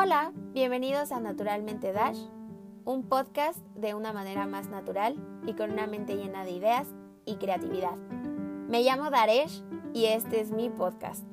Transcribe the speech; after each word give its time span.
Hola, 0.00 0.30
bienvenidos 0.54 1.10
a 1.10 1.18
Naturalmente 1.18 1.92
Dash, 1.92 2.20
un 2.84 3.08
podcast 3.08 3.58
de 3.74 3.94
una 3.94 4.12
manera 4.12 4.46
más 4.46 4.68
natural 4.68 5.16
y 5.44 5.54
con 5.54 5.72
una 5.72 5.88
mente 5.88 6.14
llena 6.14 6.44
de 6.44 6.52
ideas 6.52 6.86
y 7.24 7.34
creatividad. 7.34 7.96
Me 8.68 8.84
llamo 8.84 9.10
Daresh 9.10 9.64
y 9.92 10.04
este 10.04 10.38
es 10.38 10.52
mi 10.52 10.70
podcast. 10.70 11.24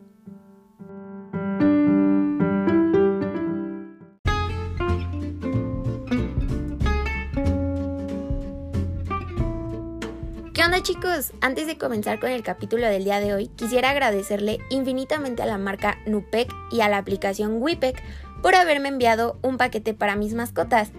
¿Qué 10.56 10.64
onda 10.64 10.82
chicos? 10.82 11.34
Antes 11.42 11.68
de 11.68 11.78
comenzar 11.78 12.20
con 12.20 12.32
el 12.32 12.42
capítulo 12.42 12.88
del 12.88 13.04
día 13.04 13.20
de 13.20 13.36
hoy, 13.36 13.48
quisiera 13.50 13.92
agradecerle 13.92 14.58
infinitamente 14.72 15.44
a 15.44 15.46
la 15.46 15.60
marca 15.60 16.00
Nupec 16.08 16.50
y 16.72 16.82
a 16.82 16.90
la 16.90 16.98
aplicación 16.98 17.62
Wipec 17.62 18.02
por 18.46 18.54
haberme 18.54 18.90
enviado 18.90 19.40
un 19.42 19.58
paquete 19.58 19.96
para 19.96 20.16
mis 20.16 20.36
mascotas. 20.36 20.92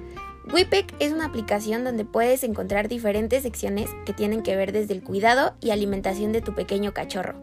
Wipec 0.53 0.93
es 0.99 1.13
una 1.13 1.27
aplicación 1.27 1.85
donde 1.85 2.05
puedes 2.05 2.43
encontrar 2.43 2.89
diferentes 2.89 3.45
secciones 3.45 3.89
que 4.05 4.13
tienen 4.13 4.43
que 4.43 4.57
ver 4.57 4.73
desde 4.73 4.95
el 4.95 5.05
cuidado 5.05 5.55
y 5.61 5.71
alimentación 5.71 6.33
de 6.33 6.41
tu 6.41 6.57
pequeño 6.57 6.93
cachorro. 6.93 7.37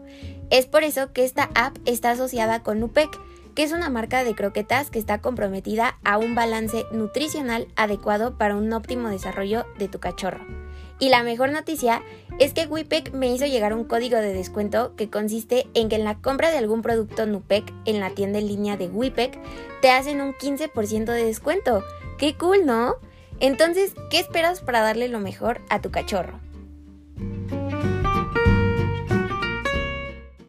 Es 0.50 0.66
por 0.66 0.84
eso 0.84 1.14
que 1.14 1.24
esta 1.24 1.48
app 1.54 1.78
está 1.86 2.10
asociada 2.10 2.62
con 2.62 2.80
Nupec, 2.80 3.18
que 3.54 3.62
es 3.62 3.72
una 3.72 3.88
marca 3.88 4.24
de 4.24 4.34
croquetas 4.34 4.90
que 4.90 4.98
está 4.98 5.22
comprometida 5.22 5.96
a 6.04 6.18
un 6.18 6.34
balance 6.34 6.84
nutricional 6.92 7.66
adecuado 7.74 8.36
para 8.36 8.56
un 8.56 8.70
óptimo 8.74 9.08
desarrollo 9.08 9.64
de 9.78 9.88
tu 9.88 10.00
cachorro. 10.00 10.63
Y 10.98 11.08
la 11.08 11.22
mejor 11.22 11.50
noticia 11.50 12.02
es 12.38 12.52
que 12.52 12.66
Wipec 12.66 13.12
me 13.12 13.32
hizo 13.32 13.46
llegar 13.46 13.74
un 13.74 13.84
código 13.84 14.16
de 14.16 14.32
descuento 14.32 14.94
que 14.96 15.10
consiste 15.10 15.66
en 15.74 15.88
que 15.88 15.96
en 15.96 16.04
la 16.04 16.20
compra 16.20 16.50
de 16.50 16.58
algún 16.58 16.82
producto 16.82 17.26
Nupec 17.26 17.72
en 17.84 18.00
la 18.00 18.10
tienda 18.10 18.38
en 18.38 18.46
línea 18.46 18.76
de 18.76 18.86
Wipec 18.88 19.38
te 19.82 19.90
hacen 19.90 20.20
un 20.20 20.34
15% 20.34 21.04
de 21.04 21.24
descuento. 21.24 21.82
¡Qué 22.18 22.36
cool, 22.36 22.64
¿no? 22.64 22.94
Entonces, 23.40 23.94
¿qué 24.10 24.20
esperas 24.20 24.60
para 24.60 24.80
darle 24.80 25.08
lo 25.08 25.18
mejor 25.18 25.60
a 25.68 25.80
tu 25.80 25.90
cachorro? 25.90 26.40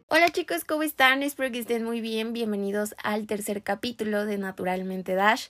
Hola 0.08 0.30
chicos, 0.30 0.64
¿cómo 0.64 0.82
están? 0.82 1.22
Espero 1.22 1.50
que 1.50 1.58
estén 1.58 1.84
muy 1.84 2.00
bien. 2.00 2.32
Bienvenidos 2.32 2.94
al 3.02 3.26
tercer 3.26 3.62
capítulo 3.62 4.24
de 4.24 4.38
Naturalmente 4.38 5.14
Dash. 5.14 5.48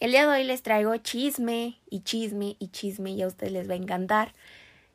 El 0.00 0.12
día 0.12 0.28
de 0.28 0.32
hoy 0.32 0.44
les 0.44 0.62
traigo 0.62 0.96
chisme 0.98 1.76
y 1.90 2.00
chisme 2.02 2.54
y 2.60 2.68
chisme 2.68 3.10
y 3.10 3.22
a 3.22 3.26
ustedes 3.26 3.52
les 3.52 3.68
va 3.68 3.72
a 3.74 3.78
encantar. 3.78 4.32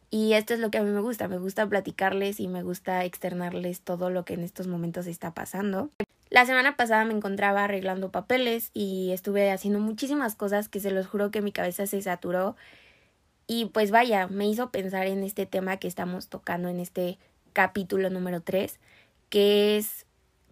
Y 0.10 0.32
esto 0.34 0.54
es 0.54 0.62
lo 0.62 0.72
que 0.72 0.78
a 0.78 0.84
mí 0.84 0.92
me 0.92 1.02
gusta, 1.02 1.28
me 1.28 1.38
gusta 1.38 1.68
platicarles 1.68 2.40
y 2.40 2.48
me 2.48 2.64
gusta 2.64 3.04
externarles 3.04 3.82
todo 3.82 4.10
lo 4.10 4.24
que 4.24 4.36
en 4.36 4.44
estos 4.44 4.68
momentos 4.68 5.06
está 5.08 5.34
pasando. 5.34 5.90
La 6.30 6.46
semana 6.46 6.78
pasada 6.78 7.04
me 7.04 7.14
encontraba 7.14 7.66
arreglando 7.66 8.12
papeles 8.12 8.72
y 8.74 9.12
estuve 9.12 9.52
haciendo 9.52 9.80
muchísimas 9.80 10.36
cosas 10.36 10.70
que 10.70 10.80
se 10.80 10.92
los 10.92 11.06
juro 11.08 11.32
que 11.32 11.42
mi 11.42 11.52
cabeza 11.52 11.86
se 11.86 12.02
saturó. 12.02 12.56
Y 13.46 13.66
pues 13.66 13.92
vaya, 13.92 14.28
me 14.28 14.48
hizo 14.48 14.72
pensar 14.72 15.08
en 15.08 15.24
este 15.24 15.46
tema 15.46 15.78
que 15.78 15.90
estamos 15.90 16.30
tocando 16.30 16.70
en 16.70 16.80
este 16.80 17.18
capítulo 17.52 18.10
número 18.10 18.40
3, 18.40 18.80
que 19.30 19.76
es 19.76 20.06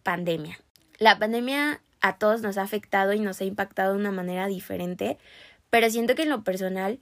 pandemia. 0.03 0.59
La 0.99 1.17
pandemia 1.17 1.79
a 2.01 2.17
todos 2.17 2.41
nos 2.41 2.57
ha 2.57 2.63
afectado 2.63 3.13
y 3.13 3.19
nos 3.19 3.39
ha 3.41 3.45
impactado 3.45 3.93
de 3.93 3.99
una 3.99 4.11
manera 4.11 4.47
diferente, 4.47 5.17
pero 5.69 5.89
siento 5.89 6.15
que 6.15 6.23
en 6.23 6.29
lo 6.29 6.43
personal, 6.43 6.99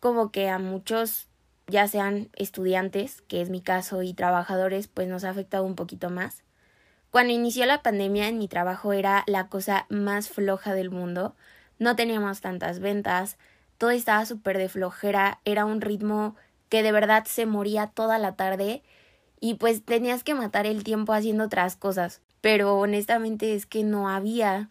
como 0.00 0.30
que 0.30 0.48
a 0.48 0.58
muchos, 0.58 1.28
ya 1.66 1.88
sean 1.88 2.28
estudiantes, 2.34 3.22
que 3.22 3.40
es 3.40 3.48
mi 3.48 3.62
caso, 3.62 4.02
y 4.02 4.12
trabajadores, 4.12 4.88
pues 4.88 5.08
nos 5.08 5.24
ha 5.24 5.30
afectado 5.30 5.64
un 5.64 5.76
poquito 5.76 6.10
más. 6.10 6.42
Cuando 7.10 7.32
inició 7.32 7.64
la 7.64 7.82
pandemia 7.82 8.28
en 8.28 8.38
mi 8.38 8.48
trabajo 8.48 8.92
era 8.92 9.22
la 9.26 9.48
cosa 9.48 9.86
más 9.88 10.28
floja 10.28 10.74
del 10.74 10.90
mundo, 10.90 11.34
no 11.78 11.96
teníamos 11.96 12.40
tantas 12.40 12.80
ventas, 12.80 13.38
todo 13.78 13.90
estaba 13.90 14.26
súper 14.26 14.58
de 14.58 14.68
flojera, 14.68 15.40
era 15.44 15.64
un 15.64 15.80
ritmo 15.80 16.36
que 16.68 16.82
de 16.82 16.92
verdad 16.92 17.24
se 17.24 17.46
moría 17.46 17.86
toda 17.86 18.18
la 18.18 18.34
tarde 18.34 18.82
y 19.40 19.54
pues 19.54 19.84
tenías 19.84 20.24
que 20.24 20.34
matar 20.34 20.66
el 20.66 20.82
tiempo 20.82 21.12
haciendo 21.12 21.44
otras 21.44 21.76
cosas 21.76 22.20
pero 22.44 22.76
honestamente 22.76 23.54
es 23.54 23.64
que 23.64 23.84
no 23.84 24.10
había, 24.10 24.68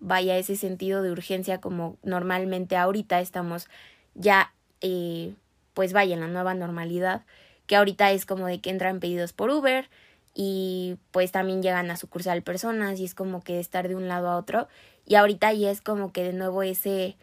vaya, 0.00 0.38
ese 0.38 0.56
sentido 0.56 1.02
de 1.02 1.12
urgencia 1.12 1.60
como 1.60 1.98
normalmente 2.02 2.78
ahorita 2.78 3.20
estamos 3.20 3.68
ya, 4.14 4.54
eh, 4.80 5.34
pues 5.74 5.92
vaya, 5.92 6.14
en 6.14 6.22
la 6.22 6.28
nueva 6.28 6.54
normalidad, 6.54 7.26
que 7.66 7.76
ahorita 7.76 8.10
es 8.12 8.24
como 8.24 8.46
de 8.46 8.62
que 8.62 8.70
entran 8.70 9.00
pedidos 9.00 9.34
por 9.34 9.50
Uber 9.50 9.90
y 10.32 10.96
pues 11.10 11.30
también 11.30 11.62
llegan 11.62 11.90
a 11.90 11.98
sucursal 11.98 12.42
personas 12.42 12.98
y 12.98 13.04
es 13.04 13.14
como 13.14 13.42
que 13.42 13.60
estar 13.60 13.86
de 13.86 13.96
un 13.96 14.08
lado 14.08 14.30
a 14.30 14.38
otro 14.38 14.66
y 15.04 15.16
ahorita 15.16 15.52
ya 15.52 15.70
es 15.70 15.82
como 15.82 16.10
que 16.10 16.24
de 16.24 16.32
nuevo 16.32 16.62
ese 16.62 17.18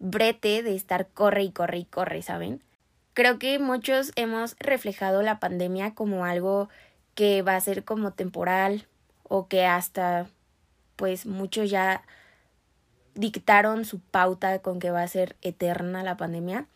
brete 0.00 0.62
de 0.62 0.74
estar 0.74 1.08
corre 1.08 1.44
y 1.44 1.50
corre 1.50 1.78
y 1.78 1.86
corre, 1.86 2.20
¿saben? 2.20 2.62
Creo 3.14 3.38
que 3.38 3.58
muchos 3.58 4.12
hemos 4.16 4.54
reflejado 4.58 5.22
la 5.22 5.40
pandemia 5.40 5.94
como 5.94 6.26
algo 6.26 6.68
que 7.14 7.40
va 7.40 7.56
a 7.56 7.60
ser 7.62 7.84
como 7.84 8.12
temporal, 8.12 8.86
o 9.34 9.48
que 9.48 9.66
hasta 9.66 10.28
pues 10.94 11.26
muchos 11.26 11.68
ya 11.68 12.04
dictaron 13.16 13.84
su 13.84 13.98
pauta 13.98 14.60
con 14.60 14.78
que 14.78 14.92
va 14.92 15.02
a 15.02 15.08
ser 15.08 15.34
eterna 15.42 16.04
la 16.04 16.16
pandemia. 16.16 16.68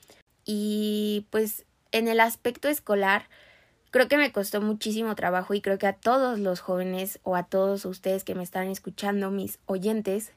Y 0.45 1.29
pues 1.31 1.67
en 1.93 2.09
el 2.09 2.19
aspecto 2.19 2.67
escolar 2.67 3.29
creo 3.93 4.09
que 4.09 4.17
me 4.17 4.33
costó 4.33 4.61
muchísimo 4.61 5.15
trabajo 5.15 5.55
y 5.55 5.61
creo 5.61 5.79
que 5.79 5.87
a 5.87 5.93
todos 5.93 6.41
los 6.41 6.59
jóvenes 6.59 7.21
o 7.23 7.37
a 7.37 7.45
todos 7.45 7.85
ustedes 7.85 8.25
que 8.25 8.35
me 8.35 8.43
están 8.43 8.67
escuchando, 8.67 9.31
mis 9.31 9.61
oyentes, 9.67 10.33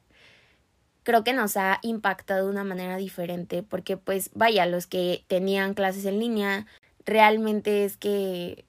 creo 1.02 1.24
que 1.24 1.34
nos 1.34 1.58
ha 1.58 1.80
impactado 1.82 2.46
de 2.46 2.52
una 2.52 2.64
manera 2.64 2.98
diferente 2.98 3.64
porque 3.64 3.98
pues 3.98 4.30
vaya, 4.36 4.68
los 4.68 4.86
que 4.86 5.26
tenían 5.26 5.74
clases 5.74 6.06
en 6.06 6.20
línea, 6.20 6.68
realmente 7.03 7.84
es 7.84 7.98
que 7.98 8.64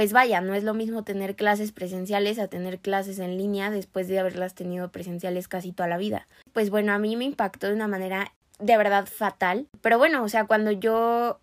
pues 0.00 0.14
vaya, 0.14 0.40
no 0.40 0.54
es 0.54 0.64
lo 0.64 0.72
mismo 0.72 1.04
tener 1.04 1.36
clases 1.36 1.72
presenciales 1.72 2.38
a 2.38 2.48
tener 2.48 2.78
clases 2.78 3.18
en 3.18 3.36
línea 3.36 3.70
después 3.70 4.08
de 4.08 4.18
haberlas 4.18 4.54
tenido 4.54 4.90
presenciales 4.90 5.46
casi 5.46 5.72
toda 5.72 5.90
la 5.90 5.98
vida. 5.98 6.26
Pues 6.54 6.70
bueno, 6.70 6.94
a 6.94 6.98
mí 6.98 7.16
me 7.16 7.26
impactó 7.26 7.66
de 7.66 7.74
una 7.74 7.86
manera 7.86 8.32
de 8.58 8.78
verdad 8.78 9.04
fatal. 9.04 9.66
Pero 9.82 9.98
bueno, 9.98 10.24
o 10.24 10.28
sea, 10.30 10.46
cuando 10.46 10.70
yo 10.70 11.38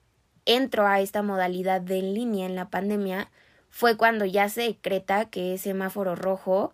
entro 0.48 0.88
a 0.88 1.02
esta 1.02 1.22
modalidad 1.22 1.82
de 1.82 2.00
en 2.00 2.16
línea 2.16 2.48
en 2.48 2.56
la 2.56 2.70
pandemia, 2.70 3.30
fue 3.70 3.96
cuando 3.96 4.26
ya 4.26 4.50
se 4.50 4.62
decreta 4.62 5.26
que 5.26 5.54
es 5.54 5.62
semáforo 5.62 6.16
rojo 6.16 6.74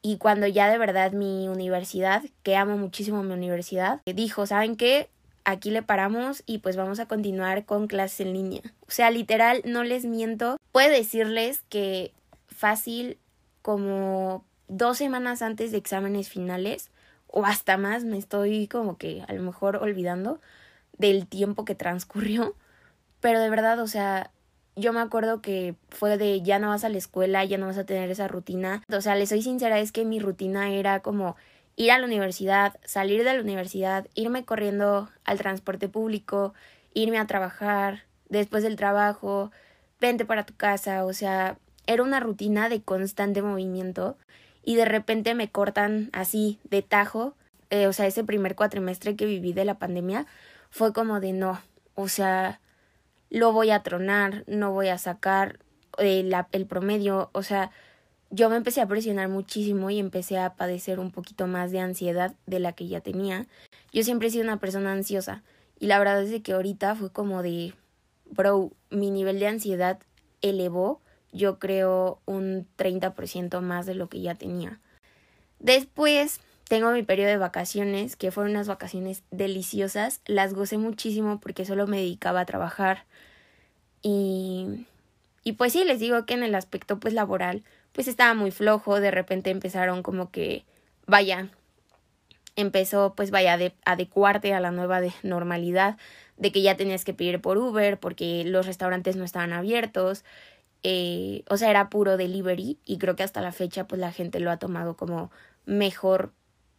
y 0.00 0.16
cuando 0.16 0.46
ya 0.46 0.70
de 0.70 0.78
verdad 0.78 1.12
mi 1.12 1.46
universidad, 1.46 2.22
que 2.42 2.56
amo 2.56 2.78
muchísimo 2.78 3.22
mi 3.22 3.34
universidad, 3.34 4.00
dijo, 4.06 4.46
¿saben 4.46 4.76
qué? 4.76 5.10
Aquí 5.50 5.70
le 5.70 5.82
paramos 5.82 6.42
y 6.46 6.58
pues 6.58 6.76
vamos 6.76 7.00
a 7.00 7.06
continuar 7.06 7.64
con 7.64 7.86
clases 7.86 8.20
en 8.20 8.32
línea. 8.34 8.62
O 8.86 8.90
sea, 8.90 9.10
literal, 9.10 9.62
no 9.64 9.82
les 9.82 10.04
miento. 10.04 10.58
Puedo 10.72 10.90
decirles 10.90 11.62
que 11.68 12.12
fácil 12.46 13.18
como 13.62 14.44
dos 14.68 14.98
semanas 14.98 15.40
antes 15.42 15.72
de 15.72 15.78
exámenes 15.78 16.28
finales 16.28 16.90
o 17.26 17.46
hasta 17.46 17.76
más, 17.76 18.04
me 18.04 18.18
estoy 18.18 18.68
como 18.68 18.96
que 18.96 19.24
a 19.26 19.32
lo 19.32 19.42
mejor 19.42 19.76
olvidando 19.76 20.40
del 20.98 21.26
tiempo 21.26 21.64
que 21.64 21.74
transcurrió. 21.74 22.54
Pero 23.20 23.40
de 23.40 23.50
verdad, 23.50 23.80
o 23.80 23.86
sea, 23.86 24.30
yo 24.76 24.92
me 24.92 25.00
acuerdo 25.00 25.40
que 25.40 25.74
fue 25.88 26.18
de 26.18 26.42
ya 26.42 26.58
no 26.58 26.68
vas 26.68 26.84
a 26.84 26.88
la 26.88 26.98
escuela, 26.98 27.44
ya 27.44 27.58
no 27.58 27.66
vas 27.66 27.78
a 27.78 27.84
tener 27.84 28.10
esa 28.10 28.28
rutina. 28.28 28.82
O 28.92 29.00
sea, 29.00 29.14
les 29.14 29.30
soy 29.30 29.42
sincera, 29.42 29.78
es 29.78 29.92
que 29.92 30.04
mi 30.04 30.20
rutina 30.20 30.70
era 30.70 31.00
como 31.00 31.36
ir 31.78 31.92
a 31.92 31.98
la 31.98 32.06
universidad, 32.06 32.76
salir 32.84 33.22
de 33.22 33.32
la 33.34 33.40
universidad, 33.40 34.08
irme 34.14 34.44
corriendo 34.44 35.08
al 35.24 35.38
transporte 35.38 35.88
público, 35.88 36.52
irme 36.92 37.18
a 37.18 37.26
trabajar, 37.28 38.02
después 38.28 38.64
del 38.64 38.74
trabajo, 38.74 39.52
vente 40.00 40.24
para 40.24 40.44
tu 40.44 40.56
casa, 40.56 41.04
o 41.04 41.12
sea, 41.12 41.56
era 41.86 42.02
una 42.02 42.18
rutina 42.18 42.68
de 42.68 42.82
constante 42.82 43.42
movimiento 43.42 44.18
y 44.64 44.74
de 44.74 44.86
repente 44.86 45.36
me 45.36 45.50
cortan 45.50 46.10
así 46.12 46.58
de 46.64 46.82
tajo, 46.82 47.34
eh, 47.70 47.86
o 47.86 47.92
sea, 47.92 48.08
ese 48.08 48.24
primer 48.24 48.56
cuatrimestre 48.56 49.14
que 49.14 49.26
viví 49.26 49.52
de 49.52 49.64
la 49.64 49.78
pandemia 49.78 50.26
fue 50.70 50.92
como 50.92 51.20
de 51.20 51.32
no, 51.32 51.62
o 51.94 52.08
sea, 52.08 52.60
lo 53.30 53.52
voy 53.52 53.70
a 53.70 53.84
tronar, 53.84 54.42
no 54.48 54.72
voy 54.72 54.88
a 54.88 54.98
sacar 54.98 55.60
eh, 55.98 56.28
el 56.50 56.66
promedio, 56.66 57.30
o 57.32 57.44
sea, 57.44 57.70
yo 58.30 58.50
me 58.50 58.56
empecé 58.56 58.80
a 58.80 58.86
presionar 58.86 59.28
muchísimo 59.28 59.90
y 59.90 59.98
empecé 59.98 60.38
a 60.38 60.54
padecer 60.54 60.98
un 60.98 61.10
poquito 61.10 61.46
más 61.46 61.70
de 61.70 61.80
ansiedad 61.80 62.34
de 62.46 62.60
la 62.60 62.72
que 62.72 62.86
ya 62.86 63.00
tenía. 63.00 63.46
Yo 63.92 64.02
siempre 64.02 64.28
he 64.28 64.30
sido 64.30 64.44
una 64.44 64.60
persona 64.60 64.92
ansiosa 64.92 65.42
y 65.78 65.86
la 65.86 65.98
verdad 65.98 66.22
es 66.22 66.42
que 66.42 66.52
ahorita 66.52 66.94
fue 66.94 67.10
como 67.10 67.42
de, 67.42 67.72
bro, 68.30 68.72
mi 68.90 69.10
nivel 69.10 69.38
de 69.38 69.46
ansiedad 69.46 69.98
elevó, 70.42 71.00
yo 71.32 71.58
creo, 71.58 72.20
un 72.26 72.66
30% 72.76 73.60
más 73.60 73.86
de 73.86 73.94
lo 73.94 74.08
que 74.08 74.20
ya 74.20 74.34
tenía. 74.34 74.80
Después 75.58 76.40
tengo 76.68 76.90
mi 76.92 77.02
periodo 77.02 77.30
de 77.30 77.38
vacaciones, 77.38 78.16
que 78.16 78.30
fueron 78.30 78.52
unas 78.52 78.68
vacaciones 78.68 79.22
deliciosas, 79.30 80.20
las 80.26 80.52
gocé 80.52 80.76
muchísimo 80.76 81.40
porque 81.40 81.64
solo 81.64 81.86
me 81.86 81.96
dedicaba 81.96 82.40
a 82.40 82.46
trabajar 82.46 83.06
y 84.02 84.86
y 85.48 85.52
pues 85.52 85.72
sí, 85.72 85.82
les 85.84 85.98
digo 85.98 86.26
que 86.26 86.34
en 86.34 86.42
el 86.42 86.54
aspecto 86.54 87.00
pues 87.00 87.14
laboral 87.14 87.62
pues 87.92 88.08
estaba 88.08 88.34
muy 88.34 88.50
flojo, 88.50 89.00
de 89.00 89.10
repente 89.10 89.50
empezaron 89.50 90.02
como 90.02 90.30
que, 90.30 90.64
vaya, 91.06 91.48
empezó 92.56 93.14
pues 93.14 93.30
vaya 93.30 93.54
a 93.54 93.92
adecuarte 93.92 94.52
a 94.54 94.60
la 94.60 94.70
nueva 94.70 95.00
normalidad 95.22 95.96
de 96.36 96.52
que 96.52 96.62
ya 96.62 96.76
tenías 96.76 97.04
que 97.04 97.14
pedir 97.14 97.40
por 97.40 97.58
Uber 97.58 97.98
porque 97.98 98.44
los 98.44 98.66
restaurantes 98.66 99.16
no 99.16 99.24
estaban 99.24 99.52
abiertos, 99.52 100.24
eh, 100.82 101.42
o 101.48 101.56
sea, 101.56 101.70
era 101.70 101.90
puro 101.90 102.16
delivery 102.16 102.78
y 102.84 102.98
creo 102.98 103.16
que 103.16 103.22
hasta 103.22 103.40
la 103.40 103.52
fecha 103.52 103.86
pues 103.86 104.00
la 104.00 104.12
gente 104.12 104.40
lo 104.40 104.50
ha 104.50 104.58
tomado 104.58 104.96
como 104.96 105.30
mejor 105.66 106.32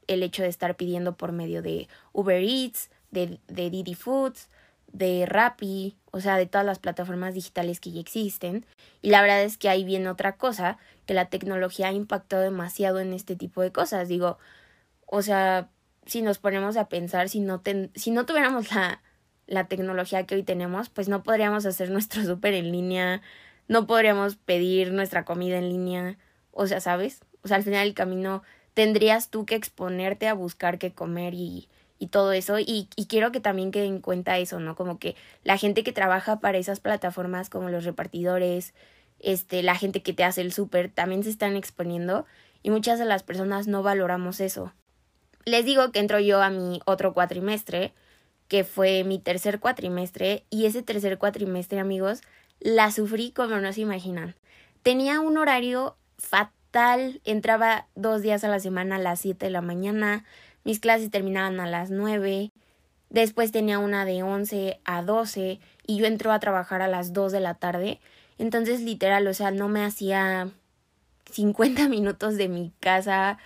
el 0.08 0.24
hecho 0.24 0.44
de 0.44 0.50
estar 0.50 0.76
pidiendo 0.76 1.16
por 1.16 1.32
medio 1.32 1.62
de 1.62 1.88
Uber 2.14 2.42
Eats, 2.42 2.90
de, 3.12 3.40
de 3.48 3.70
Didi 3.70 3.96
Foods, 3.96 4.50
de 4.92 5.26
Rappi, 5.26 5.98
o 6.12 6.20
sea, 6.20 6.38
de 6.38 6.46
todas 6.46 6.66
las 6.66 6.80
plataformas 6.80 7.34
digitales 7.34 7.80
que 7.80 7.92
ya 7.92 8.00
existen. 8.00 8.66
Y 9.02 9.10
la 9.10 9.22
verdad 9.22 9.44
es 9.44 9.58
que 9.58 9.70
ahí 9.70 9.84
viene 9.84 10.10
otra 10.10 10.38
cosa, 10.38 10.78
que 11.06 11.14
la 11.14 11.30
tecnología 11.30 11.90
ha 11.90 11.94
impactado 11.94 12.42
demasiado 12.44 13.00
en 13.00 13.14
este 13.14 13.36
tipo 13.36 13.62
de 13.62 13.72
cosas. 13.72 14.08
Digo, 14.08 14.38
o 15.06 15.22
sea, 15.22 15.70
si 16.06 16.22
nos 16.22 16.40
ponemos 16.40 16.78
a 16.78 16.90
pensar, 16.90 17.30
si 17.30 17.40
no, 17.40 17.62
si 17.96 18.12
no 18.12 18.26
tuviéramos 18.26 18.72
la, 18.74 19.02
la 19.48 19.68
tecnología 19.68 20.26
que 20.26 20.36
hoy 20.36 20.44
tenemos, 20.44 20.90
pues 20.90 21.10
no 21.10 21.24
podríamos 21.24 21.66
hacer 21.66 21.90
nuestro 21.92 22.24
súper 22.26 22.54
en 22.54 22.72
línea, 22.72 23.22
no 23.68 23.88
podríamos 23.88 24.36
pedir 24.36 24.92
nuestra 24.92 25.26
comida 25.26 25.58
en 25.58 25.70
línea, 25.70 26.18
o 26.52 26.68
sea, 26.68 26.80
¿sabes? 26.82 27.22
O 27.44 27.48
sea, 27.48 27.58
al 27.58 27.64
final 27.64 27.86
del 27.86 27.94
camino 27.94 28.44
tendrías 28.74 29.30
tú 29.30 29.46
que 29.46 29.56
exponerte 29.56 30.28
a 30.28 30.34
buscar 30.34 30.80
qué 30.80 30.94
comer 30.94 31.34
y, 31.34 31.70
y 32.00 32.08
todo 32.08 32.32
eso. 32.32 32.60
Y, 32.60 32.90
y 32.96 33.06
quiero 33.06 33.32
que 33.32 33.40
también 33.40 33.72
quede 33.72 33.86
en 33.86 34.02
cuenta 34.02 34.38
eso, 34.38 34.60
¿no? 34.60 34.76
Como 34.76 34.98
que 34.98 35.16
la 35.44 35.58
gente 35.58 35.84
que 35.84 35.92
trabaja 35.92 36.40
para 36.40 36.58
esas 36.58 36.80
plataformas 36.80 37.50
como 37.50 37.70
los 37.70 37.84
repartidores, 37.84 38.74
este, 39.20 39.62
la 39.64 39.76
gente 39.76 40.02
que 40.02 40.14
te 40.14 40.24
hace 40.24 40.42
el 40.42 40.54
súper, 40.54 40.90
también 40.90 41.24
se 41.24 41.30
están 41.30 41.56
exponiendo 41.56 42.26
y 42.64 42.72
muchas 42.72 43.00
de 43.00 43.06
las 43.06 43.24
personas 43.24 43.68
no 43.68 43.84
valoramos 43.84 44.40
eso. 44.40 44.74
Les 45.46 45.66
digo 45.66 45.92
que 45.92 46.00
entro 46.00 46.20
yo 46.20 46.42
a 46.42 46.50
mi 46.50 46.82
otro 46.86 47.14
cuatrimestre, 47.14 47.94
que 48.48 48.64
fue 48.64 49.04
mi 49.04 49.20
tercer 49.20 49.60
cuatrimestre, 49.60 50.46
y 50.50 50.66
ese 50.66 50.82
tercer 50.82 51.18
cuatrimestre, 51.18 51.80
amigos, 51.80 52.22
la 52.60 52.92
sufrí 52.92 53.32
como 53.32 53.58
no 53.58 53.72
se 53.72 53.82
imaginan. 53.82 54.36
Tenía 54.84 55.20
un 55.20 55.38
horario 55.38 55.98
fatal, 56.18 57.22
entraba 57.24 57.88
dos 57.96 58.22
días 58.22 58.44
a 58.44 58.50
la 58.50 58.60
semana 58.60 58.98
a 58.98 59.00
las 59.00 59.22
7 59.22 59.46
de 59.46 59.52
la 59.52 59.62
mañana, 59.62 60.26
mis 60.70 60.80
clases 60.80 61.10
terminaban 61.10 61.60
a 61.60 61.66
las 61.66 61.90
9, 61.90 62.52
después 63.10 63.52
tenía 63.52 63.80
una 63.80 64.06
de 64.06 64.22
11 64.22 64.80
a 64.86 65.02
12 65.02 65.60
y 65.88 65.98
yo 65.98 66.06
entro 66.06 66.32
a 66.32 66.40
trabajar 66.40 66.84
a 66.84 66.88
las 66.88 67.12
2 67.12 67.32
de 67.32 67.40
la 67.40 67.56
tarde. 67.56 68.00
Entonces, 68.38 68.82
literal, 68.82 69.26
o 69.26 69.34
sea, 69.34 69.50
no 69.50 69.68
me 69.68 69.84
hacía 69.84 70.50
50 71.32 71.90
minutos 71.90 72.38
de 72.38 72.50
mi 72.50 72.72
casa 72.82 73.40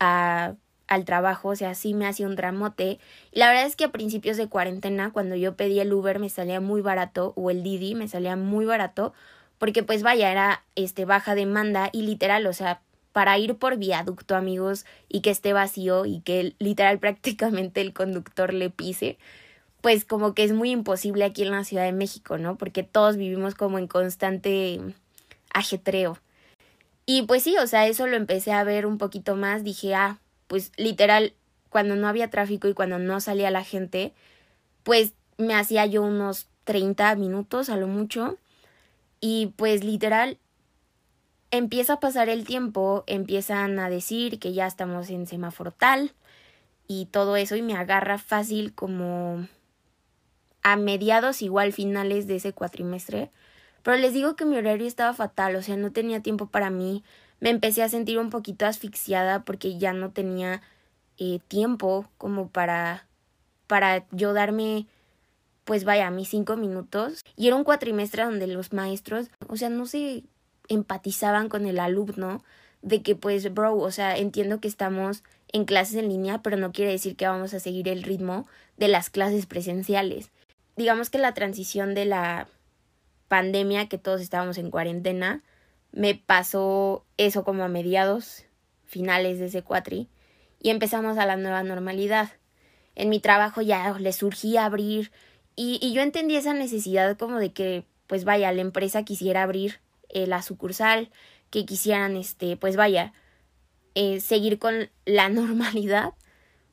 a, 0.00 0.52
al 0.86 1.04
trabajo, 1.06 1.48
o 1.48 1.56
sea, 1.56 1.74
sí 1.74 1.94
me 1.94 2.06
hacía 2.06 2.26
un 2.26 2.36
dramote. 2.36 2.98
Y 3.32 3.38
la 3.38 3.48
verdad 3.48 3.64
es 3.64 3.74
que 3.74 3.84
a 3.84 3.92
principios 3.92 4.36
de 4.36 4.48
cuarentena, 4.48 5.12
cuando 5.14 5.36
yo 5.36 5.56
pedí 5.56 5.80
el 5.80 5.90
Uber, 5.94 6.18
me 6.18 6.28
salía 6.28 6.60
muy 6.60 6.82
barato, 6.82 7.32
o 7.36 7.50
el 7.50 7.62
Didi 7.62 7.94
me 7.94 8.06
salía 8.06 8.36
muy 8.36 8.66
barato, 8.66 9.14
porque 9.56 9.82
pues 9.82 10.02
vaya, 10.02 10.30
era 10.30 10.62
este 10.74 11.06
baja 11.06 11.34
demanda 11.34 11.88
y 11.90 12.02
literal, 12.02 12.46
o 12.46 12.52
sea, 12.52 12.82
para 13.12 13.38
ir 13.38 13.56
por 13.56 13.76
viaducto, 13.76 14.36
amigos, 14.36 14.86
y 15.08 15.20
que 15.20 15.30
esté 15.30 15.52
vacío 15.52 16.06
y 16.06 16.20
que 16.20 16.54
literal 16.58 16.98
prácticamente 17.00 17.80
el 17.80 17.92
conductor 17.92 18.54
le 18.54 18.70
pise, 18.70 19.18
pues 19.80 20.04
como 20.04 20.34
que 20.34 20.44
es 20.44 20.52
muy 20.52 20.70
imposible 20.70 21.24
aquí 21.24 21.42
en 21.42 21.50
la 21.50 21.64
Ciudad 21.64 21.84
de 21.84 21.92
México, 21.92 22.38
¿no? 22.38 22.56
Porque 22.56 22.82
todos 22.82 23.16
vivimos 23.16 23.54
como 23.54 23.78
en 23.78 23.86
constante 23.86 24.80
ajetreo. 25.52 26.18
Y 27.06 27.22
pues 27.22 27.42
sí, 27.42 27.56
o 27.56 27.66
sea, 27.66 27.86
eso 27.86 28.06
lo 28.06 28.16
empecé 28.16 28.52
a 28.52 28.62
ver 28.64 28.86
un 28.86 28.98
poquito 28.98 29.36
más, 29.36 29.64
dije, 29.64 29.94
ah, 29.94 30.18
pues 30.46 30.72
literal, 30.76 31.32
cuando 31.70 31.96
no 31.96 32.08
había 32.08 32.30
tráfico 32.30 32.68
y 32.68 32.74
cuando 32.74 32.98
no 32.98 33.20
salía 33.20 33.50
la 33.50 33.64
gente, 33.64 34.12
pues 34.82 35.14
me 35.38 35.54
hacía 35.54 35.86
yo 35.86 36.02
unos 36.02 36.46
30 36.64 37.14
minutos 37.16 37.68
a 37.68 37.76
lo 37.76 37.88
mucho. 37.88 38.36
Y 39.20 39.52
pues 39.56 39.84
literal, 39.84 40.38
empieza 41.50 41.94
a 41.94 42.00
pasar 42.00 42.28
el 42.28 42.44
tiempo, 42.44 43.04
empiezan 43.06 43.78
a 43.78 43.90
decir 43.90 44.38
que 44.38 44.52
ya 44.52 44.66
estamos 44.66 45.10
en 45.10 45.26
semáforo 45.26 45.72
tal 45.72 46.12
y 46.86 47.06
todo 47.06 47.36
eso 47.36 47.56
y 47.56 47.62
me 47.62 47.74
agarra 47.76 48.18
fácil 48.18 48.74
como 48.74 49.46
a 50.62 50.76
mediados 50.76 51.42
igual 51.42 51.72
finales 51.72 52.26
de 52.26 52.36
ese 52.36 52.52
cuatrimestre. 52.52 53.30
Pero 53.82 53.96
les 53.96 54.12
digo 54.12 54.36
que 54.36 54.44
mi 54.44 54.56
horario 54.56 54.86
estaba 54.86 55.14
fatal, 55.14 55.56
o 55.56 55.62
sea, 55.62 55.76
no 55.76 55.90
tenía 55.90 56.20
tiempo 56.20 56.46
para 56.46 56.70
mí. 56.70 57.02
Me 57.40 57.50
empecé 57.50 57.82
a 57.82 57.88
sentir 57.88 58.18
un 58.18 58.28
poquito 58.28 58.66
asfixiada 58.66 59.44
porque 59.44 59.78
ya 59.78 59.92
no 59.92 60.10
tenía 60.10 60.60
eh, 61.18 61.40
tiempo 61.48 62.06
como 62.18 62.48
para 62.48 63.06
para 63.66 64.04
yo 64.10 64.32
darme 64.32 64.86
pues 65.64 65.84
vaya 65.84 66.10
mis 66.10 66.28
cinco 66.28 66.56
minutos 66.56 67.20
y 67.36 67.46
era 67.46 67.54
un 67.54 67.62
cuatrimestre 67.62 68.24
donde 68.24 68.48
los 68.48 68.72
maestros 68.72 69.30
o 69.46 69.56
sea 69.56 69.68
no 69.68 69.86
sé 69.86 70.24
empatizaban 70.70 71.50
con 71.50 71.66
el 71.66 71.78
alumno 71.78 72.42
de 72.80 73.02
que 73.02 73.14
pues 73.14 73.52
bro, 73.52 73.76
o 73.76 73.90
sea, 73.90 74.16
entiendo 74.16 74.60
que 74.60 74.68
estamos 74.68 75.22
en 75.52 75.64
clases 75.66 75.96
en 75.96 76.08
línea, 76.08 76.42
pero 76.42 76.56
no 76.56 76.72
quiere 76.72 76.92
decir 76.92 77.16
que 77.16 77.26
vamos 77.26 77.52
a 77.52 77.60
seguir 77.60 77.88
el 77.88 78.02
ritmo 78.02 78.46
de 78.78 78.88
las 78.88 79.10
clases 79.10 79.44
presenciales. 79.46 80.30
Digamos 80.76 81.10
que 81.10 81.18
la 81.18 81.34
transición 81.34 81.94
de 81.94 82.06
la 82.06 82.48
pandemia, 83.28 83.88
que 83.88 83.98
todos 83.98 84.20
estábamos 84.20 84.58
en 84.58 84.70
cuarentena, 84.70 85.42
me 85.92 86.14
pasó 86.14 87.04
eso 87.16 87.44
como 87.44 87.64
a 87.64 87.68
mediados, 87.68 88.44
finales 88.86 89.38
de 89.38 89.46
ese 89.46 89.62
cuatri, 89.62 90.08
y 90.62 90.70
empezamos 90.70 91.18
a 91.18 91.26
la 91.26 91.36
nueva 91.36 91.62
normalidad. 91.62 92.30
En 92.94 93.08
mi 93.08 93.18
trabajo 93.18 93.60
ya 93.60 93.98
le 93.98 94.12
surgía 94.12 94.64
abrir, 94.64 95.10
y, 95.56 95.78
y 95.82 95.92
yo 95.92 96.00
entendí 96.02 96.36
esa 96.36 96.54
necesidad 96.54 97.18
como 97.18 97.38
de 97.38 97.52
que, 97.52 97.84
pues 98.06 98.24
vaya, 98.24 98.52
la 98.52 98.62
empresa 98.62 99.04
quisiera 99.04 99.42
abrir 99.42 99.80
eh, 100.12 100.26
la 100.26 100.42
sucursal, 100.42 101.10
que 101.50 101.66
quisieran, 101.66 102.16
este, 102.16 102.56
pues 102.56 102.76
vaya, 102.76 103.12
eh, 103.94 104.20
seguir 104.20 104.58
con 104.58 104.90
la 105.04 105.28
normalidad. 105.30 106.14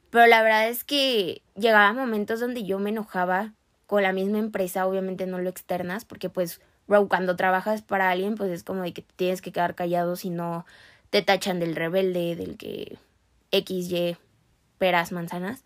Pero 0.09 0.27
la 0.27 0.41
verdad 0.41 0.69
es 0.69 0.83
que 0.83 1.41
llegaba 1.55 1.93
momentos 1.93 2.39
donde 2.39 2.63
yo 2.63 2.79
me 2.79 2.91
enojaba 2.91 3.53
con 3.87 4.03
la 4.03 4.13
misma 4.13 4.39
empresa, 4.39 4.85
obviamente 4.85 5.25
no 5.27 5.39
lo 5.39 5.49
externas, 5.49 6.05
porque 6.05 6.29
pues, 6.29 6.61
bro, 6.87 7.07
cuando 7.07 7.35
trabajas 7.35 7.81
para 7.81 8.09
alguien, 8.09 8.35
pues 8.35 8.51
es 8.51 8.63
como 8.63 8.83
de 8.83 8.93
que 8.93 9.01
tienes 9.15 9.41
que 9.41 9.51
quedar 9.51 9.75
callado 9.75 10.15
si 10.15 10.29
no 10.29 10.65
te 11.09 11.21
tachan 11.21 11.59
del 11.59 11.75
rebelde, 11.75 12.35
del 12.35 12.57
que 12.57 12.97
X, 13.51 13.91
Y, 13.91 14.17
peras, 14.77 15.11
manzanas. 15.11 15.63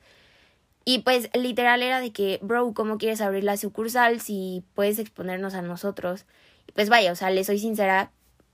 Y 0.86 1.00
pues 1.00 1.30
literal 1.36 1.84
era 1.84 2.00
de 2.00 2.12
que, 2.12 2.40
bro, 2.42 2.74
¿cómo 2.74 2.98
quieres 2.98 3.22
abrir 3.22 3.44
la 3.44 3.58
sucursal 3.58 4.20
si 4.20 4.64
puedes 4.74 5.00
exponernos 5.00 5.54
a 5.54 5.62
nosotros? 5.62 6.26
Pues 6.74 6.90
vaya, 6.90 7.12
o 7.12 7.16
sea, 7.16 7.30
le 7.30 7.44
soy 7.44 7.60
sincera, 7.60 8.12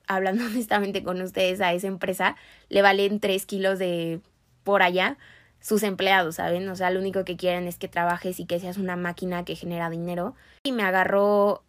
hablando 0.08 0.46
honestamente 0.48 1.04
con 1.04 1.22
ustedes, 1.22 1.62
a 1.62 1.74
esa 1.74 1.88
empresa 1.88 2.36
le 2.70 2.82
valen 2.82 3.20
tres 3.20 3.46
kilos 3.46 3.80
de 3.80 4.22
por 4.64 4.82
allá 4.82 5.18
sus 5.60 5.84
empleados, 5.84 6.36
¿saben? 6.36 6.68
O 6.70 6.76
sea, 6.76 6.92
lo 6.92 7.00
único 7.00 7.26
que 7.26 7.36
quieren 7.36 7.68
es 7.68 7.78
que 7.78 7.88
trabajes 7.88 8.40
y 8.40 8.46
que 8.46 8.60
seas 8.60 8.78
una 8.78 8.96
máquina 8.96 9.44
que 9.44 9.56
genera 9.56 9.90
dinero. 9.90 10.36
Y 10.64 10.72
me 10.72 10.84
agarró, 10.84 11.64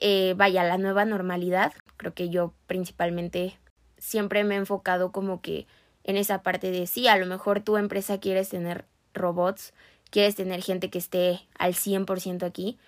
eh, 0.00 0.34
vaya, 0.36 0.62
la 0.64 0.78
nueva 0.78 1.04
normalidad. 1.04 1.72
Creo 1.96 2.14
que 2.14 2.28
yo 2.28 2.52
principalmente 2.66 3.58
siempre 3.98 4.44
me 4.44 4.56
he 4.56 4.58
enfocado 4.58 5.12
como 5.12 5.40
que 5.40 5.66
en 6.04 6.16
esa 6.16 6.42
parte 6.42 6.70
de 6.70 6.86
sí, 6.86 7.08
a 7.08 7.16
lo 7.16 7.26
mejor 7.26 7.60
tu 7.60 7.76
empresa 7.76 8.18
quieres 8.18 8.48
tener 8.48 8.84
robots, 9.14 9.72
quieres 10.10 10.34
tener 10.34 10.62
gente 10.62 10.90
que 10.90 10.98
esté 10.98 11.40
al 11.58 11.74
100% 11.74 12.44
aquí, 12.44 12.78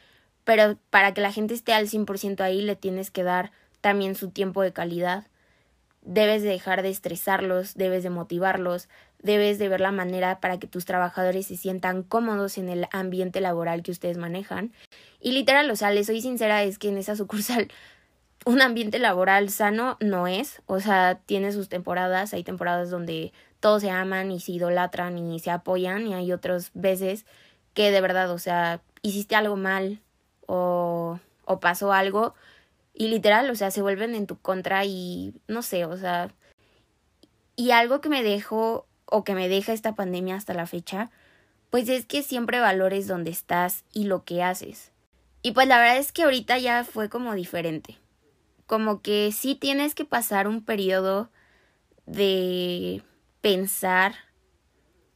pero 0.44 0.78
para 0.90 1.12
que 1.14 1.20
la 1.20 1.32
gente 1.32 1.54
esté 1.54 1.72
al 1.72 1.88
100% 1.88 2.40
ahí 2.40 2.62
le 2.62 2.76
tienes 2.76 3.10
que 3.10 3.22
dar 3.22 3.52
también 3.80 4.14
su 4.14 4.30
tiempo 4.30 4.62
de 4.62 4.72
calidad. 4.72 5.26
Debes 6.02 6.42
de 6.42 6.50
dejar 6.50 6.82
de 6.82 6.90
estresarlos, 6.90 7.74
debes 7.74 8.02
de 8.02 8.10
motivarlos, 8.10 8.88
debes 9.24 9.58
de 9.58 9.68
ver 9.70 9.80
la 9.80 9.90
manera 9.90 10.38
para 10.40 10.58
que 10.58 10.66
tus 10.66 10.84
trabajadores 10.84 11.46
se 11.46 11.56
sientan 11.56 12.02
cómodos 12.02 12.58
en 12.58 12.68
el 12.68 12.86
ambiente 12.92 13.40
laboral 13.40 13.82
que 13.82 13.90
ustedes 13.90 14.18
manejan. 14.18 14.72
Y 15.18 15.32
literal, 15.32 15.70
o 15.70 15.76
sea, 15.76 15.90
les 15.90 16.06
soy 16.06 16.20
sincera, 16.20 16.62
es 16.62 16.78
que 16.78 16.88
en 16.88 16.98
esa 16.98 17.16
sucursal 17.16 17.68
un 18.44 18.60
ambiente 18.60 18.98
laboral 18.98 19.48
sano 19.48 19.96
no 20.00 20.26
es, 20.26 20.60
o 20.66 20.78
sea, 20.78 21.20
tiene 21.24 21.52
sus 21.52 21.70
temporadas, 21.70 22.34
hay 22.34 22.44
temporadas 22.44 22.90
donde 22.90 23.32
todos 23.60 23.80
se 23.80 23.90
aman 23.90 24.30
y 24.30 24.40
se 24.40 24.52
idolatran 24.52 25.16
y 25.16 25.40
se 25.40 25.50
apoyan 25.50 26.06
y 26.06 26.12
hay 26.12 26.30
otras 26.30 26.70
veces 26.74 27.24
que 27.72 27.90
de 27.90 28.02
verdad, 28.02 28.30
o 28.30 28.38
sea, 28.38 28.82
hiciste 29.00 29.36
algo 29.36 29.56
mal, 29.56 30.00
o, 30.46 31.18
o 31.44 31.60
pasó 31.60 31.92
algo 31.92 32.34
y 32.94 33.08
literal, 33.08 33.50
o 33.50 33.54
sea, 33.56 33.70
se 33.70 33.82
vuelven 33.82 34.14
en 34.14 34.26
tu 34.26 34.38
contra 34.38 34.84
y 34.84 35.34
no 35.48 35.62
sé, 35.62 35.84
o 35.84 35.96
sea, 35.96 36.32
y 37.56 37.72
algo 37.72 38.00
que 38.00 38.08
me 38.08 38.22
dejó 38.22 38.86
o 39.06 39.24
que 39.24 39.34
me 39.34 39.48
deja 39.48 39.72
esta 39.72 39.94
pandemia 39.94 40.36
hasta 40.36 40.54
la 40.54 40.66
fecha, 40.66 41.10
pues 41.70 41.88
es 41.88 42.06
que 42.06 42.22
siempre 42.22 42.60
valores 42.60 43.08
donde 43.08 43.30
estás 43.30 43.84
y 43.92 44.04
lo 44.04 44.24
que 44.24 44.42
haces. 44.42 44.92
Y 45.42 45.52
pues 45.52 45.68
la 45.68 45.78
verdad 45.78 45.98
es 45.98 46.12
que 46.12 46.22
ahorita 46.22 46.58
ya 46.58 46.84
fue 46.84 47.08
como 47.08 47.34
diferente. 47.34 47.98
Como 48.66 49.02
que 49.02 49.30
sí 49.32 49.56
tienes 49.56 49.94
que 49.94 50.04
pasar 50.04 50.48
un 50.48 50.64
periodo 50.64 51.30
de 52.06 53.02
pensar 53.40 54.14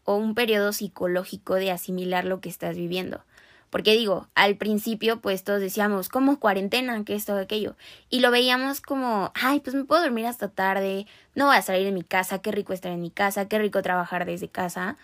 o 0.05 0.17
un 0.17 0.35
periodo 0.35 0.73
psicológico 0.73 1.55
de 1.55 1.71
asimilar 1.71 2.25
lo 2.25 2.41
que 2.41 2.49
estás 2.49 2.77
viviendo. 2.77 3.25
Porque 3.71 3.95
digo, 3.95 4.29
al 4.35 4.57
principio 4.57 5.21
pues 5.21 5.45
todos 5.45 5.61
decíamos, 5.61 6.09
como 6.09 6.39
cuarentena, 6.41 7.05
que 7.05 7.15
esto, 7.15 7.37
aquello. 7.37 7.77
Y 8.11 8.21
lo 8.21 8.31
veíamos 8.31 8.81
como, 8.81 9.33
ay, 9.35 9.61
pues 9.61 9.77
me 9.77 9.85
puedo 9.85 10.03
dormir 10.03 10.27
hasta 10.27 10.49
tarde, 10.49 11.07
no 11.35 11.47
voy 11.47 11.57
a 11.57 11.63
salir 11.63 11.85
de 11.85 11.93
mi 11.93 12.03
casa, 12.03 12.41
qué 12.41 12.53
rico 12.53 12.73
estar 12.73 12.93
en 12.93 13.01
mi 13.01 13.11
casa, 13.11 13.49
qué 13.49 13.59
rico 13.59 13.83
trabajar 13.83 14.25
desde 14.25 14.49
casa. 14.49 14.97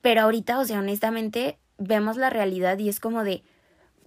Pero 0.00 0.22
ahorita, 0.22 0.58
o 0.58 0.64
sea, 0.64 0.78
honestamente, 0.78 1.58
vemos 1.76 2.16
la 2.16 2.30
realidad 2.30 2.78
y 2.78 2.88
es 2.88 3.00
como 3.00 3.24
de, 3.24 3.42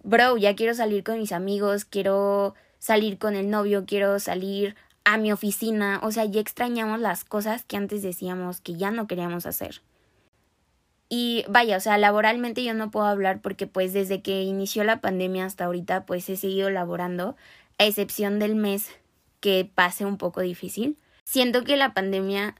bro, 0.04 0.38
ya 0.38 0.56
quiero 0.56 0.74
salir 0.74 1.04
con 1.04 1.20
mis 1.20 1.32
amigos, 1.32 1.86
quiero 1.86 2.56
salir 2.80 3.18
con 3.18 3.36
el 3.36 3.50
novio, 3.50 3.86
quiero 3.86 4.20
salir 4.20 4.76
a 5.04 5.18
mi 5.18 5.32
oficina, 5.32 6.00
o 6.04 6.12
sea, 6.12 6.26
ya 6.26 6.42
extrañamos 6.42 7.00
las 7.00 7.26
cosas 7.26 7.64
que 7.64 7.78
antes 7.78 8.02
decíamos 8.02 8.62
que 8.62 8.76
ya 8.76 8.92
no 8.92 9.08
queríamos 9.08 9.46
hacer. 9.46 9.82
Y 11.14 11.44
vaya, 11.50 11.76
o 11.76 11.80
sea, 11.82 11.98
laboralmente 11.98 12.64
yo 12.64 12.74
no 12.74 12.90
puedo 12.90 13.06
hablar 13.06 13.42
porque 13.42 13.68
pues 13.68 13.92
desde 13.92 14.22
que 14.22 14.44
inició 14.44 14.86
la 14.86 15.02
pandemia 15.02 15.44
hasta 15.44 15.66
ahorita 15.66 16.06
pues 16.06 16.30
he 16.30 16.38
seguido 16.38 16.70
laborando, 16.70 17.36
a 17.78 17.84
excepción 17.84 18.40
del 18.40 18.56
mes 18.56 18.90
que 19.42 19.70
pase 19.76 20.06
un 20.06 20.18
poco 20.18 20.40
difícil. 20.40 20.98
Siento 21.26 21.66
que 21.66 21.76
la 21.76 21.94
pandemia 21.94 22.56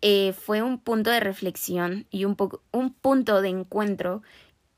eh, 0.00 0.32
fue 0.32 0.62
un 0.62 0.78
punto 0.78 1.10
de 1.10 1.20
reflexión 1.20 2.06
y 2.10 2.24
un, 2.24 2.36
poco, 2.36 2.62
un 2.72 2.94
punto 2.94 3.42
de 3.42 3.50
encuentro 3.50 4.22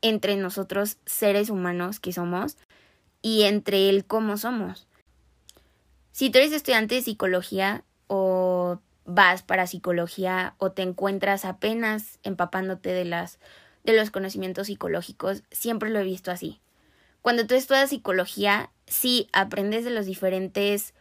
entre 0.01 0.35
nosotros 0.35 0.97
seres 1.05 1.49
humanos 1.49 2.01
que 2.01 2.11
somos 2.11 2.57
y 3.21 3.43
entre 3.43 3.87
el 3.87 4.03
cómo 4.03 4.35
somos. 4.35 4.85
Si 6.11 6.29
tú 6.29 6.39
eres 6.39 6.51
estudiante 6.51 6.95
de 6.95 7.03
psicología 7.03 7.85
o 8.07 8.79
vas 9.05 9.43
para 9.43 9.67
psicología 9.67 10.55
o 10.57 10.71
te 10.71 10.81
encuentras 10.81 11.45
apenas 11.45 12.19
empapándote 12.23 12.89
de 12.93 13.05
las 13.05 13.39
de 13.83 13.95
los 13.95 14.11
conocimientos 14.11 14.67
psicológicos, 14.67 15.43
siempre 15.51 15.89
lo 15.89 15.99
he 15.99 16.03
visto 16.03 16.31
así. 16.31 16.61
Cuando 17.21 17.45
tú 17.47 17.55
estudias 17.55 17.89
psicología, 17.89 18.71
sí 18.87 19.27
aprendes 19.33 19.83
de 19.83 19.91
los 19.91 20.05
diferentes 20.05 20.93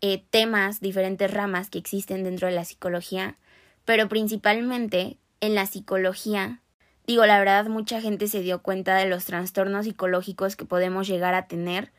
eh, 0.00 0.24
temas, 0.30 0.80
diferentes 0.80 1.30
ramas 1.30 1.70
que 1.70 1.78
existen 1.78 2.24
dentro 2.24 2.48
de 2.48 2.54
la 2.54 2.64
psicología, 2.64 3.36
pero 3.84 4.08
principalmente 4.08 5.18
en 5.40 5.54
la 5.54 5.66
psicología, 5.66 6.60
digo, 7.06 7.26
la 7.26 7.38
verdad, 7.38 7.66
mucha 7.66 8.00
gente 8.00 8.28
se 8.28 8.40
dio 8.40 8.62
cuenta 8.62 8.94
de 8.96 9.06
los 9.06 9.24
trastornos 9.24 9.84
psicológicos 9.84 10.56
que 10.56 10.64
podemos 10.64 11.06
llegar 11.06 11.34
a 11.34 11.46
tener 11.46 11.92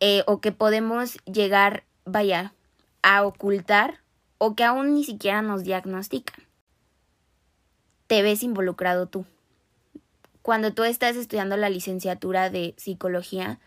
eh, 0.00 0.22
o 0.26 0.40
que 0.40 0.52
podemos 0.52 1.18
llegar, 1.24 1.84
vaya, 2.04 2.54
a 3.02 3.24
ocultar 3.24 4.03
o 4.38 4.54
que 4.54 4.64
aún 4.64 4.94
ni 4.94 5.04
siquiera 5.04 5.42
nos 5.42 5.64
diagnostican. 5.64 6.44
Te 8.06 8.22
ves 8.22 8.42
involucrado 8.42 9.06
tú. 9.06 9.24
Cuando 10.42 10.74
tú 10.74 10.84
estás 10.84 11.16
estudiando 11.16 11.56
la 11.56 11.70
licenciatura 11.70 12.50
de 12.50 12.74
psicología, 12.76 13.60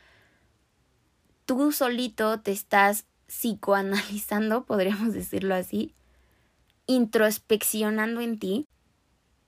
tú 1.46 1.72
solito 1.72 2.40
te 2.40 2.52
estás 2.52 3.06
psicoanalizando, 3.28 4.64
podríamos 4.66 5.14
decirlo 5.14 5.56
así, 5.56 5.96
introspeccionando 6.86 8.22
en 8.22 8.38
ti. 8.40 8.68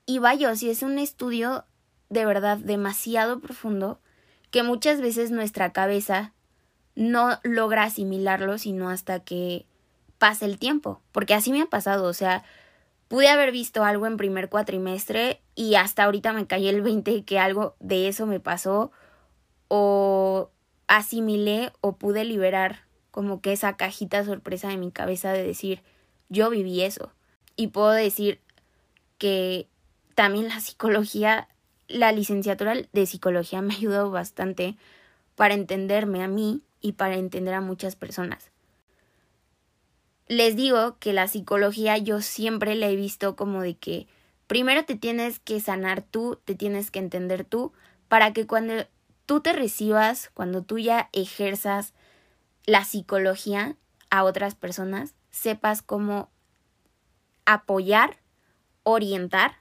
Y 0.05 0.19
vaya, 0.19 0.55
si 0.55 0.69
es 0.69 0.81
un 0.81 0.97
estudio 0.97 1.65
de 2.09 2.25
verdad 2.25 2.57
demasiado 2.57 3.39
profundo 3.39 3.99
que 4.51 4.63
muchas 4.63 4.99
veces 4.99 5.31
nuestra 5.31 5.71
cabeza 5.71 6.33
no 6.95 7.39
logra 7.43 7.83
asimilarlo 7.83 8.57
sino 8.57 8.89
hasta 8.89 9.19
que 9.19 9.65
pasa 10.19 10.45
el 10.45 10.59
tiempo, 10.59 11.01
porque 11.11 11.33
así 11.33 11.51
me 11.51 11.61
ha 11.61 11.65
pasado, 11.65 12.05
o 12.05 12.13
sea, 12.13 12.43
pude 13.07 13.29
haber 13.29 13.51
visto 13.51 13.83
algo 13.83 14.05
en 14.05 14.17
primer 14.17 14.49
cuatrimestre 14.49 15.41
y 15.55 15.75
hasta 15.75 16.03
ahorita 16.03 16.33
me 16.33 16.45
caí 16.45 16.67
el 16.67 16.81
20 16.81 17.23
que 17.23 17.39
algo 17.39 17.75
de 17.79 18.07
eso 18.07 18.27
me 18.27 18.39
pasó 18.39 18.91
o 19.69 20.51
asimilé 20.87 21.71
o 21.81 21.95
pude 21.95 22.25
liberar 22.25 22.81
como 23.11 23.41
que 23.41 23.53
esa 23.53 23.77
cajita 23.77 24.23
sorpresa 24.25 24.69
de 24.69 24.77
mi 24.77 24.91
cabeza 24.91 25.31
de 25.33 25.43
decir, 25.43 25.81
yo 26.29 26.49
viví 26.49 26.81
eso. 26.81 27.11
Y 27.55 27.67
puedo 27.67 27.91
decir 27.91 28.39
que 29.17 29.67
también 30.15 30.47
la 30.49 30.59
psicología, 30.59 31.47
la 31.87 32.11
licenciatura 32.11 32.75
de 32.91 33.05
psicología 33.05 33.61
me 33.63 33.73
ayudó 33.73 34.11
bastante 34.11 34.77
para 35.35 35.55
entenderme 35.55 36.23
a 36.23 36.27
mí 36.27 36.61
y 36.81 36.93
para 36.93 37.15
entender 37.15 37.53
a 37.53 37.61
muchas 37.61 37.95
personas 37.95 38.51
les 40.29 40.55
digo 40.55 40.95
que 40.99 41.11
la 41.11 41.27
psicología 41.27 41.97
yo 41.97 42.21
siempre 42.21 42.75
la 42.75 42.87
he 42.87 42.95
visto 42.95 43.35
como 43.35 43.61
de 43.61 43.75
que 43.75 44.07
primero 44.45 44.85
te 44.85 44.95
tienes 44.95 45.39
que 45.39 45.59
sanar 45.59 46.03
tú, 46.03 46.39
te 46.45 46.53
tienes 46.53 46.91
que 46.91 46.99
entender 46.99 47.43
tú, 47.43 47.73
para 48.07 48.31
que 48.31 48.45
cuando 48.45 48.85
tú 49.25 49.41
te 49.41 49.53
recibas, 49.53 50.29
cuando 50.35 50.61
tú 50.61 50.77
ya 50.77 51.09
ejerzas 51.13 51.93
la 52.65 52.85
psicología 52.85 53.75
a 54.11 54.23
otras 54.23 54.53
personas, 54.53 55.15
sepas 55.31 55.81
cómo 55.81 56.29
apoyar, 57.45 58.17
orientar 58.83 59.55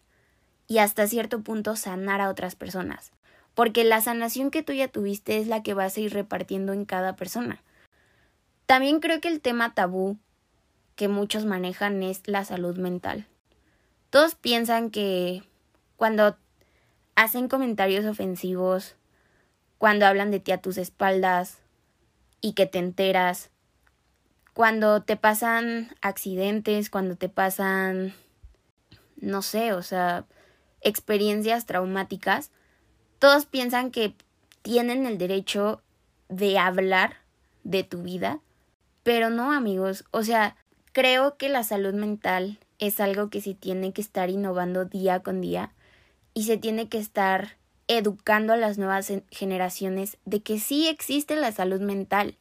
y 0.67 0.79
hasta 0.79 1.07
cierto 1.07 1.41
punto 1.41 1.77
sanar 1.77 2.21
a 2.21 2.29
otras 2.29 2.57
personas. 2.57 3.11
Porque 3.55 3.85
la 3.85 4.03
sanación 4.03 4.51
que 4.51 4.63
tú 4.63 4.75
ya 4.75 4.89
tuviste 4.89 5.39
es 5.39 5.47
la 5.47 5.63
que 5.63 5.73
vas 5.73 5.97
a 5.97 6.01
ir 6.01 6.13
repartiendo 6.13 6.75
en 6.75 6.85
cada 6.85 7.17
persona. 7.17 7.63
También 8.67 9.01
creo 9.01 9.23
que 9.23 9.29
el 9.29 9.41
tema 9.41 9.73
tabú 9.73 10.19
que 10.99 11.07
muchos 11.07 11.45
manejan 11.45 12.03
es 12.03 12.23
la 12.27 12.45
salud 12.45 12.77
mental. 12.77 13.25
Todos 14.11 14.35
piensan 14.35 14.91
que 14.91 15.45
cuando 15.97 16.37
hacen 17.15 17.47
comentarios 17.47 18.05
ofensivos, 18.05 18.97
cuando 19.79 20.07
hablan 20.07 20.33
de 20.33 20.41
ti 20.41 20.51
a 20.51 20.61
tus 20.61 20.77
espaldas 20.77 21.59
y 22.41 22.55
que 22.55 22.67
te 22.67 22.81
enteras, 22.81 23.51
cuando 24.55 25.01
te 25.01 25.17
pasan 25.17 25.89
accidentes, 26.03 26.91
cuando 26.91 27.15
te 27.15 27.29
pasan, 27.29 28.13
no 29.21 29.43
sé, 29.43 29.75
o 29.75 29.83
sea, 29.83 30.27
experiencias 30.81 31.65
traumáticas, 31.65 32.51
todos 33.21 33.47
piensan 33.47 33.93
que 33.93 34.17
tienen 34.63 35.07
el 35.07 35.17
derecho 35.17 35.81
de 36.29 36.59
hablar 36.59 37.19
de 37.63 37.85
tu 37.85 38.03
vida, 38.03 38.41
pero 39.05 39.31
no 39.31 39.53
amigos, 39.53 40.05
o 40.11 40.25
sea, 40.25 40.57
Creo 40.99 41.37
que 41.37 41.49
la 41.49 41.63
salud 41.63 41.95
mental 41.95 42.59
es 42.81 42.99
algo 42.99 43.31
que 43.31 43.41
se 43.41 43.55
tiene 43.55 43.93
que 43.93 44.01
estar 44.01 44.31
innovando 44.31 44.85
día 44.85 45.21
con 45.21 45.41
día 45.41 45.73
y 46.35 46.43
se 46.43 46.57
tiene 46.57 46.89
que 46.89 46.99
estar 46.99 47.57
educando 47.87 48.53
a 48.53 48.57
las 48.57 48.79
nuevas 48.79 49.13
generaciones 49.31 50.17
de 50.25 50.41
que 50.41 50.59
sí 50.59 50.89
existe 50.89 51.37
la 51.37 51.53
salud 51.53 51.81
mental, 51.81 52.35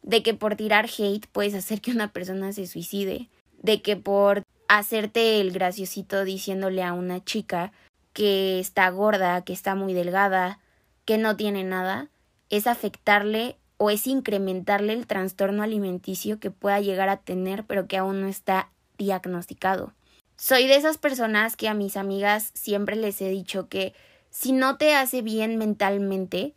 de 0.00 0.22
que 0.22 0.32
por 0.32 0.56
tirar 0.56 0.86
hate 0.86 1.26
puedes 1.32 1.52
hacer 1.52 1.82
que 1.82 1.90
una 1.90 2.10
persona 2.10 2.50
se 2.54 2.66
suicide, 2.66 3.28
de 3.60 3.82
que 3.82 3.96
por 3.96 4.42
hacerte 4.68 5.42
el 5.42 5.52
graciosito 5.52 6.24
diciéndole 6.24 6.82
a 6.82 6.94
una 6.94 7.22
chica 7.22 7.72
que 8.14 8.58
está 8.58 8.88
gorda, 8.88 9.44
que 9.44 9.52
está 9.52 9.74
muy 9.74 9.92
delgada, 9.92 10.60
que 11.04 11.18
no 11.18 11.36
tiene 11.36 11.62
nada, 11.62 12.08
es 12.48 12.68
afectarle 12.68 13.58
o 13.78 13.90
es 13.90 14.06
incrementarle 14.06 14.92
el 14.92 15.06
trastorno 15.06 15.62
alimenticio 15.62 16.38
que 16.38 16.50
pueda 16.50 16.80
llegar 16.80 17.08
a 17.08 17.16
tener 17.16 17.64
pero 17.64 17.86
que 17.86 17.96
aún 17.96 18.20
no 18.20 18.28
está 18.28 18.70
diagnosticado. 18.98 19.94
Soy 20.36 20.66
de 20.66 20.76
esas 20.76 20.98
personas 20.98 21.56
que 21.56 21.68
a 21.68 21.74
mis 21.74 21.96
amigas 21.96 22.50
siempre 22.54 22.96
les 22.96 23.20
he 23.22 23.28
dicho 23.28 23.68
que 23.68 23.94
si 24.30 24.52
no 24.52 24.76
te 24.76 24.94
hace 24.94 25.22
bien 25.22 25.56
mentalmente, 25.56 26.54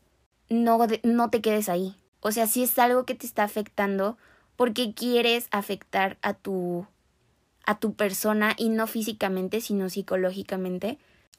no, 0.50 0.80
no 1.04 1.30
te 1.30 1.42
quedes 1.42 1.70
ahí. 1.70 1.96
O 2.20 2.32
sea, 2.32 2.46
si 2.46 2.64
es 2.64 2.78
algo 2.78 3.06
que 3.06 3.16
te 3.16 3.26
está 3.26 3.44
afectando, 3.44 4.18
porque 4.56 4.94
quieres 4.94 5.48
afectar 5.52 6.18
a 6.22 6.34
tu 6.34 6.86
a 7.66 7.80
tu 7.80 7.94
persona 7.94 8.56
y 8.58 8.70
no 8.70 8.88
físicamente, 8.88 9.62
sino 9.62 9.90
psicológicamente, 9.90 10.98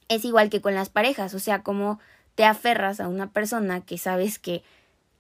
es 0.09 0.25
igual 0.25 0.51
que 0.51 0.61
con 0.61 0.75
las 0.75 0.89
parejas, 0.89 1.35
o 1.35 1.39
sea, 1.39 1.63
como 1.63 1.99
te 2.35 2.45
aferras 2.45 3.01
a 3.01 3.09
una 3.09 3.31
persona 3.33 3.81
que 3.81 3.99
sabes 3.99 4.39
que 4.39 4.63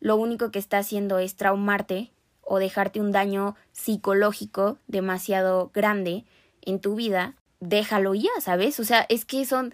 lo 0.02 0.16
único 0.16 0.50
que 0.50 0.58
está 0.58 0.78
haciendo 0.78 1.20
es 1.20 1.36
traumarte 1.36 2.10
o 2.40 2.58
dejarte 2.58 3.00
un 3.00 3.12
daño 3.12 3.54
psicológico 3.70 4.78
demasiado 4.88 5.70
grande 5.72 6.24
en 6.60 6.80
tu 6.80 6.96
vida, 6.96 7.36
déjalo 7.60 8.12
ya, 8.12 8.32
¿sabes? 8.40 8.80
O 8.80 8.84
sea, 8.84 9.06
es 9.08 9.24
que 9.24 9.44
son, 9.44 9.72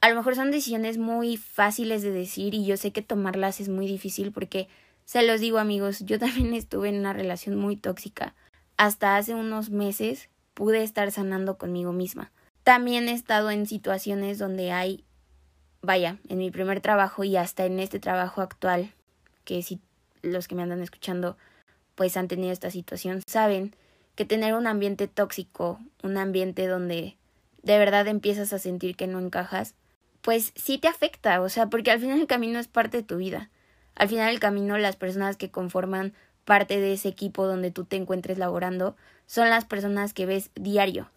a 0.00 0.08
lo 0.08 0.14
mejor 0.14 0.36
son 0.36 0.52
decisiones 0.52 0.96
muy 0.96 1.36
fáciles 1.36 2.02
de 2.02 2.12
decir 2.12 2.54
y 2.54 2.64
yo 2.64 2.76
sé 2.76 2.92
que 2.92 3.02
tomarlas 3.02 3.60
es 3.60 3.68
muy 3.68 3.88
difícil 3.88 4.30
porque, 4.30 4.68
se 5.06 5.26
los 5.26 5.40
digo 5.40 5.58
amigos, 5.58 6.04
yo 6.04 6.18
también 6.20 6.54
estuve 6.54 6.88
en 6.88 7.00
una 7.00 7.12
relación 7.12 7.56
muy 7.56 7.76
tóxica. 7.76 8.36
Hasta 8.76 9.16
hace 9.16 9.34
unos 9.34 9.70
meses 9.70 10.30
pude 10.54 10.84
estar 10.84 11.10
sanando 11.10 11.58
conmigo 11.58 11.92
misma. 11.92 12.30
También 12.62 13.08
he 13.08 13.12
estado 13.12 13.50
en 13.50 13.66
situaciones 13.66 14.38
donde 14.38 14.70
hay, 14.70 15.04
vaya, 15.82 16.18
en 16.28 16.38
mi 16.38 16.52
primer 16.52 16.80
trabajo 16.80 17.24
y 17.24 17.36
hasta 17.36 17.66
en 17.66 17.80
este 17.80 17.98
trabajo 17.98 18.40
actual, 18.40 18.93
que 19.44 19.62
si 19.62 19.80
los 20.22 20.48
que 20.48 20.54
me 20.54 20.62
andan 20.62 20.82
escuchando 20.82 21.36
pues 21.94 22.16
han 22.16 22.28
tenido 22.28 22.52
esta 22.52 22.70
situación, 22.70 23.22
saben 23.26 23.74
que 24.14 24.24
tener 24.24 24.54
un 24.54 24.66
ambiente 24.66 25.08
tóxico, 25.08 25.80
un 26.02 26.16
ambiente 26.16 26.66
donde 26.66 27.16
de 27.62 27.78
verdad 27.78 28.06
empiezas 28.08 28.52
a 28.52 28.58
sentir 28.58 28.96
que 28.96 29.06
no 29.06 29.20
encajas, 29.20 29.74
pues 30.22 30.52
sí 30.54 30.78
te 30.78 30.88
afecta, 30.88 31.40
o 31.40 31.48
sea, 31.48 31.68
porque 31.68 31.90
al 31.90 32.00
final 32.00 32.20
el 32.20 32.26
camino 32.26 32.58
es 32.58 32.68
parte 32.68 32.98
de 32.98 33.02
tu 33.02 33.16
vida. 33.16 33.50
Al 33.94 34.08
final 34.08 34.32
el 34.32 34.40
camino 34.40 34.76
las 34.78 34.96
personas 34.96 35.36
que 35.36 35.50
conforman 35.50 36.14
parte 36.44 36.80
de 36.80 36.92
ese 36.92 37.08
equipo 37.08 37.46
donde 37.46 37.70
tú 37.70 37.84
te 37.84 37.96
encuentres 37.96 38.38
laborando 38.38 38.96
son 39.26 39.50
las 39.50 39.64
personas 39.64 40.12
que 40.14 40.26
ves 40.26 40.50
diario 40.54 41.10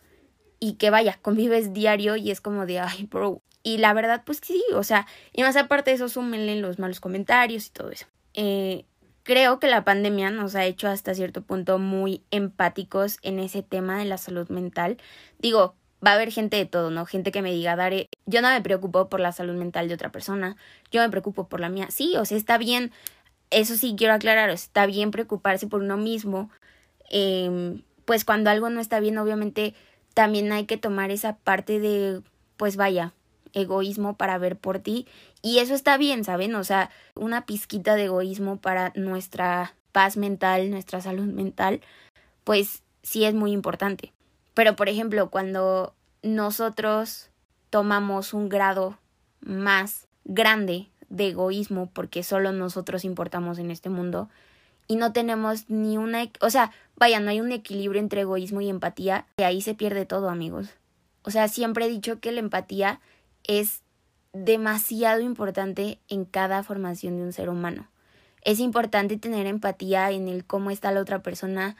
y 0.59 0.73
que 0.73 0.89
vaya, 0.89 1.19
convives 1.21 1.73
diario 1.73 2.15
y 2.15 2.31
es 2.31 2.41
como 2.41 2.65
de, 2.65 2.79
ay, 2.79 3.07
bro. 3.09 3.41
Y 3.63 3.79
la 3.79 3.93
verdad, 3.93 4.23
pues 4.25 4.39
sí, 4.41 4.63
o 4.73 4.83
sea, 4.83 5.07
y 5.33 5.41
más 5.43 5.57
aparte 5.57 5.91
de 5.91 5.95
eso, 5.95 6.07
súmenle 6.07 6.55
los 6.55 6.79
malos 6.79 7.01
comentarios 7.01 7.67
y 7.67 7.71
todo 7.71 7.91
eso. 7.91 8.05
Eh, 8.37 8.85
creo 9.23 9.59
que 9.59 9.67
la 9.67 9.83
pandemia 9.83 10.29
nos 10.29 10.55
ha 10.55 10.63
hecho 10.65 10.87
hasta 10.87 11.13
cierto 11.15 11.41
punto 11.41 11.79
muy 11.79 12.23
empáticos 12.31 13.17
en 13.23 13.39
ese 13.39 13.63
tema 13.63 13.97
de 13.99 14.05
la 14.05 14.17
salud 14.17 14.47
mental. 14.49 14.97
Digo, 15.39 15.75
va 16.05 16.11
a 16.11 16.13
haber 16.13 16.31
gente 16.31 16.55
de 16.55 16.65
todo, 16.65 16.91
¿no? 16.91 17.05
Gente 17.05 17.31
que 17.31 17.41
me 17.41 17.51
diga, 17.51 17.75
Dare, 17.75 18.09
yo 18.27 18.41
no 18.41 18.49
me 18.49 18.61
preocupo 18.61 19.09
por 19.09 19.19
la 19.19 19.31
salud 19.31 19.55
mental 19.55 19.87
de 19.87 19.95
otra 19.95 20.11
persona, 20.11 20.55
yo 20.91 21.01
me 21.01 21.09
preocupo 21.09 21.49
por 21.49 21.59
la 21.59 21.69
mía. 21.69 21.87
Sí, 21.89 22.15
o 22.15 22.25
sea, 22.25 22.37
está 22.37 22.57
bien, 22.57 22.91
eso 23.49 23.75
sí 23.75 23.95
quiero 23.97 24.13
aclarar, 24.13 24.49
está 24.51 24.85
bien 24.85 25.11
preocuparse 25.11 25.67
por 25.67 25.81
uno 25.81 25.97
mismo. 25.97 26.51
Eh, 27.09 27.81
pues 28.05 28.23
cuando 28.23 28.49
algo 28.51 28.69
no 28.69 28.79
está 28.79 28.99
bien, 28.99 29.17
obviamente 29.17 29.73
también 30.13 30.51
hay 30.51 30.65
que 30.65 30.77
tomar 30.77 31.11
esa 31.11 31.37
parte 31.37 31.79
de, 31.79 32.21
pues 32.57 32.75
vaya, 32.77 33.13
egoísmo 33.53 34.15
para 34.15 34.37
ver 34.37 34.57
por 34.57 34.79
ti. 34.79 35.07
Y 35.47 35.59
eso 35.59 35.75
está 35.75 35.95
bien, 35.95 36.25
¿saben? 36.25 36.53
O 36.55 36.65
sea, 36.65 36.89
una 37.15 37.45
pizquita 37.45 37.95
de 37.95 38.03
egoísmo 38.03 38.57
para 38.57 38.91
nuestra 38.95 39.75
paz 39.93 40.17
mental, 40.17 40.69
nuestra 40.69 40.99
salud 40.99 41.23
mental, 41.23 41.79
pues 42.43 42.83
sí 43.01 43.23
es 43.23 43.33
muy 43.33 43.53
importante. 43.53 44.11
Pero, 44.53 44.75
por 44.75 44.89
ejemplo, 44.89 45.29
cuando 45.29 45.93
nosotros 46.21 47.29
tomamos 47.69 48.33
un 48.33 48.49
grado 48.49 48.97
más 49.39 50.09
grande 50.25 50.89
de 51.07 51.29
egoísmo 51.29 51.89
porque 51.93 52.23
solo 52.23 52.51
nosotros 52.51 53.05
importamos 53.05 53.57
en 53.57 53.71
este 53.71 53.89
mundo, 53.89 54.27
y 54.89 54.97
no 54.97 55.13
tenemos 55.13 55.69
ni 55.69 55.97
una, 55.97 56.29
o 56.41 56.49
sea, 56.49 56.73
vaya, 56.97 57.21
no 57.21 57.29
hay 57.29 57.39
un 57.39 57.53
equilibrio 57.53 58.01
entre 58.01 58.21
egoísmo 58.21 58.59
y 58.59 58.67
empatía, 58.67 59.27
y 59.37 59.43
ahí 59.43 59.61
se 59.61 59.75
pierde 59.75 60.05
todo, 60.05 60.29
amigos. 60.29 60.71
O 61.23 61.31
sea, 61.31 61.47
siempre 61.47 61.85
he 61.85 61.89
dicho 61.89 62.19
que 62.19 62.33
la 62.33 62.41
empatía 62.41 62.99
es 63.45 63.81
demasiado 64.33 65.21
importante 65.21 65.99
en 66.09 66.25
cada 66.25 66.63
formación 66.63 67.17
de 67.17 67.23
un 67.23 67.33
ser 67.33 67.49
humano. 67.49 67.87
Es 68.41 68.59
importante 68.59 69.17
tener 69.17 69.47
empatía 69.47 70.11
en 70.11 70.27
el 70.27 70.45
cómo 70.45 70.71
está 70.71 70.91
la 70.91 71.01
otra 71.01 71.21
persona, 71.21 71.75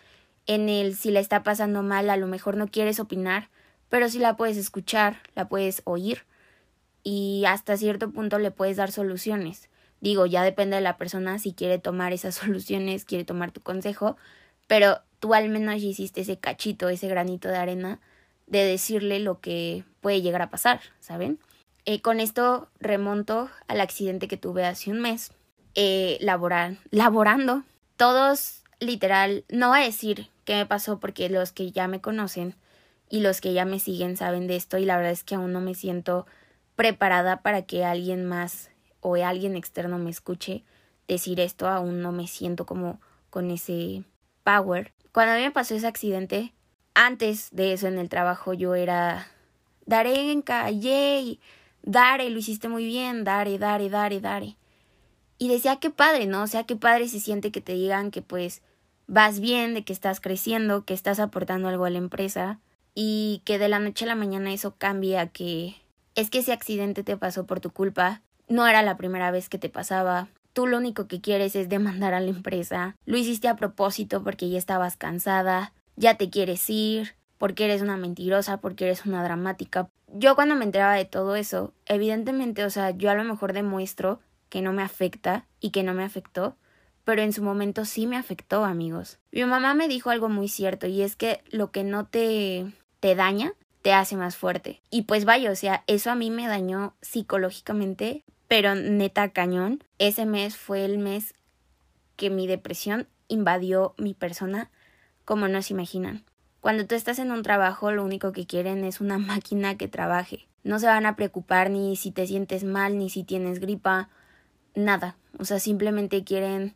en 0.48 0.70
el 0.70 0.96
si 0.96 1.12
la 1.12 1.20
está 1.20 1.44
pasando 1.44 1.84
mal, 1.84 2.10
a 2.10 2.18
lo 2.18 2.28
mejor 2.28 2.58
no 2.58 2.68
quieres 2.68 3.00
opinar, 3.00 3.50
pero 3.90 4.10
si 4.10 4.20
la 4.20 4.36
puedes 4.36 4.58
escuchar, 4.58 5.18
la 5.36 5.48
puedes 5.48 5.82
oír 5.86 6.26
y 7.04 7.44
hasta 7.48 7.78
cierto 7.78 8.12
punto 8.12 8.40
le 8.40 8.52
puedes 8.52 8.78
dar 8.78 8.92
soluciones. 8.92 9.70
Digo, 10.02 10.26
ya 10.26 10.44
depende 10.44 10.76
de 10.76 10.82
la 10.82 10.98
persona 10.98 11.40
si 11.40 11.54
quiere 11.54 11.80
tomar 11.80 12.14
esas 12.14 12.36
soluciones, 12.44 13.06
quiere 13.06 13.24
tomar 13.24 13.52
tu 13.52 13.62
consejo, 13.62 14.18
pero 14.68 15.00
tú 15.20 15.34
al 15.34 15.50
menos 15.50 15.82
hiciste 15.82 16.22
ese 16.22 16.38
cachito, 16.38 16.90
ese 16.90 17.08
granito 17.08 17.48
de 17.48 17.58
arena 17.58 18.00
de 18.46 18.64
decirle 18.64 19.20
lo 19.20 19.40
que 19.40 19.84
puede 20.02 20.22
llegar 20.22 20.42
a 20.42 20.50
pasar, 20.50 20.82
¿saben? 21.00 21.40
Eh, 21.90 22.02
con 22.02 22.20
esto 22.20 22.68
remonto 22.82 23.50
al 23.70 23.80
accidente 23.80 24.28
que 24.28 24.36
tuve 24.36 24.66
hace 24.66 24.92
un 24.92 25.00
mes, 25.00 25.32
eh, 25.74 26.18
laborar, 26.20 26.80
laborando. 26.92 27.64
Todos, 27.96 28.62
literal, 28.82 29.46
no 29.48 29.70
voy 29.70 29.80
a 29.80 29.86
decir 29.86 30.30
qué 30.44 30.56
me 30.56 30.66
pasó 30.66 31.00
porque 31.00 31.30
los 31.30 31.54
que 31.54 31.72
ya 31.72 31.88
me 31.88 32.02
conocen 32.02 32.56
y 33.10 33.22
los 33.22 33.40
que 33.40 33.54
ya 33.54 33.64
me 33.64 33.80
siguen 33.80 34.18
saben 34.18 34.48
de 34.48 34.58
esto 34.58 34.78
y 34.78 34.84
la 34.84 34.98
verdad 34.98 35.14
es 35.14 35.24
que 35.24 35.36
aún 35.36 35.54
no 35.54 35.62
me 35.62 35.76
siento 35.76 36.28
preparada 36.76 37.42
para 37.42 37.62
que 37.62 37.86
alguien 37.86 38.26
más 38.26 38.70
o 39.00 39.16
alguien 39.16 39.56
externo 39.56 39.98
me 39.98 40.10
escuche 40.10 40.66
decir 41.08 41.40
esto, 41.40 41.70
aún 41.70 42.02
no 42.02 42.12
me 42.12 42.28
siento 42.28 42.66
como 42.66 43.00
con 43.30 43.50
ese 43.50 44.04
power. 44.44 44.92
Cuando 45.14 45.36
a 45.36 45.38
mí 45.38 45.44
me 45.44 45.52
pasó 45.52 45.74
ese 45.74 45.88
accidente, 45.88 46.54
antes 46.96 47.48
de 47.52 47.72
eso 47.72 47.88
en 47.88 47.98
el 47.98 48.10
trabajo 48.10 48.54
yo 48.54 48.76
era 48.76 49.28
Darenka, 49.86 50.70
yay, 50.70 51.40
Dare, 51.88 52.30
lo 52.30 52.38
hiciste 52.38 52.68
muy 52.68 52.86
bien, 52.86 53.24
Dare, 53.24 53.58
Dare, 53.58 53.90
Dare, 53.90 54.20
Dare. 54.20 54.58
Y 55.38 55.48
decía, 55.48 55.78
qué 55.78 55.90
padre, 55.90 56.26
¿no? 56.26 56.44
O 56.44 56.48
sea, 56.48 56.66
qué 56.66 56.76
padre 56.76 57.08
se 57.08 57.20
siente 57.20 57.52
que 57.52 57.62
te 57.62 57.74
digan 57.74 58.12
que 58.12 58.22
pues 58.22 58.62
vas 59.08 59.40
bien, 59.40 59.74
de 59.74 59.84
que 59.84 59.94
estás 59.94 60.20
creciendo, 60.20 60.84
que 60.84 60.94
estás 60.94 61.20
aportando 61.20 61.70
algo 61.70 61.86
a 61.86 61.90
la 61.90 61.98
empresa 61.98 62.60
y 62.94 63.42
que 63.46 63.58
de 63.58 63.70
la 63.70 63.80
noche 63.80 64.06
a 64.06 64.08
la 64.08 64.16
mañana 64.16 64.52
eso 64.52 64.76
cambie 64.78 65.18
a 65.18 65.28
que 65.28 65.76
es 66.16 66.30
que 66.30 66.40
ese 66.40 66.52
accidente 66.52 67.04
te 67.04 67.16
pasó 67.16 67.46
por 67.46 67.62
tu 67.62 67.72
culpa 67.72 68.22
no 68.48 68.66
era 68.68 68.82
la 68.82 68.98
primera 68.98 69.32
vez 69.32 69.50
que 69.50 69.58
te 69.58 69.70
pasaba. 69.70 70.30
Tú 70.54 70.68
lo 70.68 70.78
único 70.78 71.08
que 71.08 71.22
quieres 71.22 71.56
es 71.56 71.70
demandar 71.70 72.14
a 72.14 72.20
la 72.20 72.30
empresa. 72.30 72.96
Lo 73.06 73.18
hiciste 73.18 73.48
a 73.48 73.56
propósito 73.56 74.24
porque 74.24 74.50
ya 74.50 74.58
estabas 74.58 74.98
cansada. 74.98 75.74
Ya 75.96 76.16
te 76.16 76.30
quieres 76.30 76.70
ir. 76.70 77.17
Porque 77.38 77.66
eres 77.66 77.82
una 77.82 77.98
mentirosa, 77.98 78.58
porque 78.58 78.86
eres 78.86 79.06
una 79.06 79.24
dramática. 79.24 79.90
Yo 80.14 80.36
cuando 80.36 80.56
me 80.56 80.66
enteraba 80.66 80.94
de 80.94 81.06
todo 81.06 81.36
eso, 81.36 81.74
evidentemente, 81.86 82.64
o 82.64 82.70
sea, 82.70 82.92
yo 82.92 83.10
a 83.10 83.16
lo 83.16 83.24
mejor 83.24 83.54
demuestro 83.54 84.20
que 84.50 84.62
no 84.62 84.74
me 84.74 84.82
afecta 84.82 85.46
y 85.60 85.72
que 85.72 85.84
no 85.84 85.94
me 85.94 86.04
afectó, 86.04 86.56
pero 87.04 87.22
en 87.22 87.34
su 87.34 87.44
momento 87.44 87.86
sí 87.86 88.08
me 88.08 88.18
afectó, 88.18 88.66
amigos. 88.66 89.20
Mi 89.32 89.44
mamá 89.44 89.74
me 89.74 89.88
dijo 89.88 90.10
algo 90.10 90.30
muy 90.30 90.48
cierto 90.48 90.88
y 90.88 91.02
es 91.02 91.16
que 91.16 91.42
lo 91.52 91.72
que 91.72 91.84
no 91.84 92.06
te 92.06 92.66
te 93.00 93.16
daña 93.16 93.54
te 93.82 93.94
hace 93.94 94.16
más 94.16 94.36
fuerte. 94.36 94.82
Y 94.90 95.04
pues 95.04 95.26
vaya, 95.26 95.52
o 95.52 95.56
sea, 95.56 95.84
eso 95.88 96.12
a 96.12 96.16
mí 96.16 96.30
me 96.30 96.48
dañó 96.48 96.96
psicológicamente, 97.02 98.24
pero 98.48 98.76
neta 98.76 99.30
cañón. 99.30 99.84
Ese 99.98 100.26
mes 100.26 100.58
fue 100.58 100.84
el 100.86 100.98
mes 100.98 101.34
que 102.16 102.30
mi 102.30 102.48
depresión 102.48 103.08
invadió 103.28 103.94
mi 103.98 104.14
persona 104.14 104.72
como 105.26 105.48
no 105.48 105.62
se 105.62 105.74
imaginan. 105.74 106.24
Cuando 106.68 106.86
tú 106.86 106.96
estás 106.96 107.18
en 107.20 107.32
un 107.32 107.44
trabajo, 107.44 107.94
lo 107.94 108.04
único 108.04 108.34
que 108.34 108.46
quieren 108.46 108.84
es 108.84 109.00
una 109.00 109.18
máquina 109.18 109.78
que 109.78 109.88
trabaje. 109.88 110.50
No 110.66 110.80
se 110.80 110.88
van 110.88 111.06
a 111.06 111.16
preocupar 111.16 111.70
ni 111.70 111.96
si 111.96 112.12
te 112.12 112.28
sientes 112.28 112.66
mal, 112.66 112.98
ni 112.98 113.10
si 113.10 113.24
tienes 113.24 113.62
gripa, 113.62 114.10
nada. 114.76 115.16
O 115.40 115.46
sea, 115.46 115.62
simplemente 115.62 116.26
quieren 116.26 116.76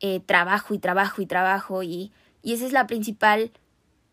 eh, 0.00 0.20
trabajo 0.20 0.72
y 0.72 0.78
trabajo 0.78 1.20
y 1.20 1.26
trabajo 1.26 1.82
y, 1.82 2.12
y 2.40 2.54
esa 2.54 2.64
es 2.64 2.72
la 2.72 2.86
principal 2.86 3.52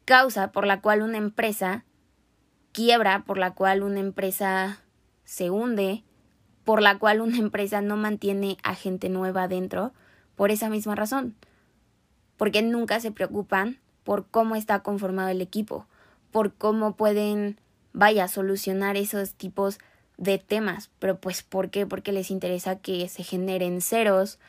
causa 0.03 0.51
por 0.51 0.67
la 0.67 0.81
cual 0.81 1.03
una 1.03 1.19
empresa 1.19 1.85
quiebra, 2.73 3.23
por 3.23 3.37
la 3.37 3.53
cual 3.53 3.83
una 3.83 4.01
empresa 4.01 4.81
se 5.23 5.49
hunde, 5.51 6.03
por 6.65 6.81
la 6.81 6.99
cual 6.99 7.21
una 7.21 7.37
empresa 7.45 7.79
no 7.79 7.95
mantiene 7.95 8.57
a 8.61 8.75
gente 8.75 9.07
nueva 9.07 9.47
dentro, 9.47 9.93
por 10.35 10.51
esa 10.51 10.69
misma 10.69 10.95
razón. 10.95 11.37
Porque 12.35 12.61
nunca 12.61 12.99
se 12.99 13.13
preocupan 13.13 13.80
por 14.03 14.27
cómo 14.27 14.55
está 14.55 14.79
conformado 14.79 15.29
el 15.29 15.41
equipo, 15.41 15.85
por 16.31 16.53
cómo 16.53 16.95
pueden, 16.95 17.59
vaya, 17.93 18.27
solucionar 18.27 18.97
esos 18.97 19.33
tipos 19.33 19.79
de 20.17 20.37
temas. 20.37 20.89
Pero 20.99 21.19
pues, 21.19 21.43
¿por 21.43 21.69
qué? 21.69 21.85
Porque 21.85 22.11
les 22.11 22.31
interesa 22.31 22.79
que 22.79 23.07
se 23.09 23.23
generen 23.23 23.81
ceros, 23.81 24.39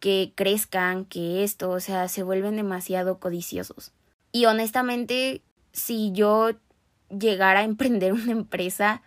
que 0.00 0.32
crezcan, 0.34 1.04
que 1.04 1.42
esto, 1.42 1.70
o 1.70 1.80
sea, 1.80 2.08
se 2.08 2.22
vuelven 2.22 2.56
demasiado 2.56 3.18
codiciosos. 3.18 3.92
Y 4.32 4.46
honestamente, 4.46 5.42
si 5.72 6.12
yo 6.12 6.50
llegara 7.08 7.60
a 7.60 7.64
emprender 7.64 8.12
una 8.12 8.32
empresa, 8.32 9.02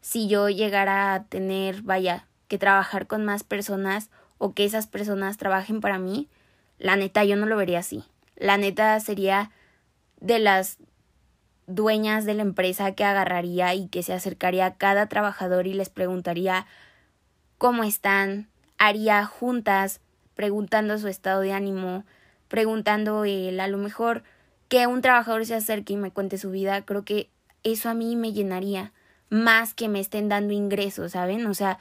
si 0.00 0.28
yo 0.28 0.48
llegara 0.48 1.14
a 1.14 1.24
tener, 1.24 1.82
vaya, 1.82 2.26
que 2.48 2.58
trabajar 2.58 3.06
con 3.06 3.24
más 3.24 3.42
personas 3.42 4.10
o 4.38 4.52
que 4.52 4.64
esas 4.64 4.86
personas 4.86 5.38
trabajen 5.38 5.80
para 5.80 5.98
mí, 5.98 6.28
la 6.78 6.96
neta 6.96 7.24
yo 7.24 7.36
no 7.36 7.46
lo 7.46 7.56
vería 7.56 7.78
así. 7.78 8.04
La 8.36 8.56
neta 8.56 8.98
sería 9.00 9.50
de 10.20 10.38
las 10.38 10.78
dueñas 11.66 12.24
de 12.24 12.34
la 12.34 12.42
empresa 12.42 12.92
que 12.94 13.04
agarraría 13.04 13.74
y 13.74 13.88
que 13.88 14.02
se 14.02 14.12
acercaría 14.12 14.66
a 14.66 14.74
cada 14.74 15.06
trabajador 15.08 15.66
y 15.66 15.74
les 15.74 15.88
preguntaría 15.88 16.66
cómo 17.58 17.84
están, 17.84 18.48
haría 18.78 19.24
juntas 19.24 20.00
preguntando 20.34 20.98
su 20.98 21.08
estado 21.08 21.40
de 21.40 21.52
ánimo, 21.52 22.04
preguntando 22.48 23.24
el 23.24 23.60
a 23.60 23.68
lo 23.68 23.78
mejor 23.78 24.24
que 24.68 24.86
un 24.86 25.00
trabajador 25.00 25.46
se 25.46 25.54
acerque 25.54 25.92
y 25.92 25.96
me 25.96 26.10
cuente 26.10 26.38
su 26.38 26.50
vida, 26.50 26.84
creo 26.84 27.04
que 27.04 27.30
eso 27.62 27.88
a 27.88 27.94
mí 27.94 28.16
me 28.16 28.32
llenaría 28.32 28.92
más 29.30 29.74
que 29.74 29.88
me 29.88 30.00
estén 30.00 30.28
dando 30.28 30.52
ingresos, 30.52 31.12
¿saben? 31.12 31.46
O 31.46 31.54
sea, 31.54 31.78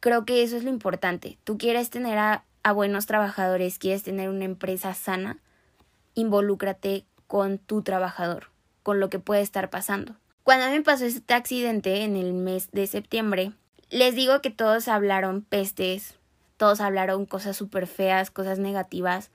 creo 0.00 0.24
que 0.24 0.42
eso 0.42 0.56
es 0.56 0.64
lo 0.64 0.70
importante. 0.70 1.38
Tú 1.44 1.56
quieres 1.58 1.90
tener 1.90 2.18
a, 2.18 2.44
a 2.62 2.72
buenos 2.72 3.06
trabajadores, 3.06 3.78
quieres 3.78 4.02
tener 4.02 4.28
una 4.28 4.44
empresa 4.44 4.94
sana, 4.94 5.38
involúcrate 6.18 7.04
con 7.28 7.58
tu 7.58 7.82
trabajador, 7.82 8.50
con 8.82 8.98
lo 8.98 9.08
que 9.08 9.20
puede 9.20 9.40
estar 9.40 9.70
pasando. 9.70 10.16
Cuando 10.42 10.68
me 10.68 10.82
pasó 10.82 11.04
este 11.04 11.34
accidente 11.34 12.02
en 12.02 12.16
el 12.16 12.32
mes 12.32 12.70
de 12.72 12.86
septiembre, 12.86 13.52
les 13.90 14.14
digo 14.14 14.40
que 14.40 14.50
todos 14.50 14.88
hablaron 14.88 15.42
pestes, 15.42 16.16
todos 16.56 16.80
hablaron 16.80 17.24
cosas 17.24 17.56
súper 17.56 17.86
feas, 17.86 18.30
cosas 18.30 18.58
negativas, 18.58 19.30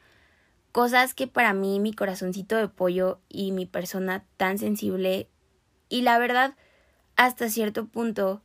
cosas 0.73 1.13
que 1.13 1.27
para 1.27 1.53
mí 1.53 1.79
mi 1.79 1.93
corazoncito 1.93 2.57
de 2.57 2.67
pollo 2.67 3.19
y 3.29 3.51
mi 3.51 3.65
persona 3.65 4.25
tan 4.37 4.57
sensible 4.57 5.29
Y 5.87 6.01
la 6.01 6.17
verdad, 6.17 6.55
hasta 7.15 7.47
cierto 7.49 7.85
punto, 7.85 8.41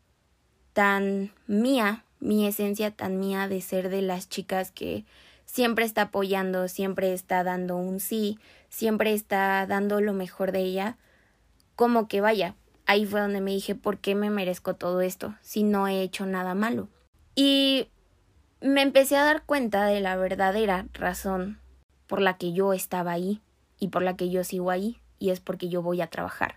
tan 0.74 1.32
mía, 1.46 2.04
mi 2.20 2.46
esencia 2.46 2.90
tan 2.90 3.18
mía 3.18 3.48
de 3.48 3.60
ser 3.62 3.88
de 3.88 4.02
las 4.02 4.28
chicas 4.28 4.70
que 4.70 5.06
siempre 5.48 5.86
está 5.86 6.02
apoyando, 6.02 6.68
siempre 6.68 7.12
está 7.14 7.42
dando 7.42 7.76
un 7.76 8.00
sí, 8.00 8.38
siempre 8.68 9.14
está 9.14 9.66
dando 9.66 10.00
lo 10.00 10.12
mejor 10.12 10.52
de 10.52 10.60
ella, 10.60 10.98
como 11.74 12.06
que 12.06 12.20
vaya, 12.20 12.54
ahí 12.86 13.06
fue 13.06 13.20
donde 13.20 13.40
me 13.40 13.52
dije, 13.52 13.74
¿por 13.74 13.98
qué 13.98 14.14
me 14.14 14.30
merezco 14.30 14.74
todo 14.74 15.00
esto 15.00 15.34
si 15.40 15.62
no 15.62 15.88
he 15.88 16.02
hecho 16.02 16.26
nada 16.26 16.54
malo? 16.54 16.88
Y 17.34 17.88
me 18.60 18.82
empecé 18.82 19.16
a 19.16 19.24
dar 19.24 19.42
cuenta 19.44 19.86
de 19.86 20.00
la 20.00 20.16
verdadera 20.16 20.86
razón 20.92 21.58
por 22.06 22.20
la 22.20 22.36
que 22.36 22.52
yo 22.52 22.72
estaba 22.72 23.12
ahí 23.12 23.40
y 23.80 23.88
por 23.88 24.02
la 24.02 24.16
que 24.16 24.28
yo 24.28 24.44
sigo 24.44 24.70
ahí, 24.70 25.00
y 25.18 25.30
es 25.30 25.40
porque 25.40 25.68
yo 25.68 25.82
voy 25.82 26.02
a 26.02 26.08
trabajar. 26.08 26.56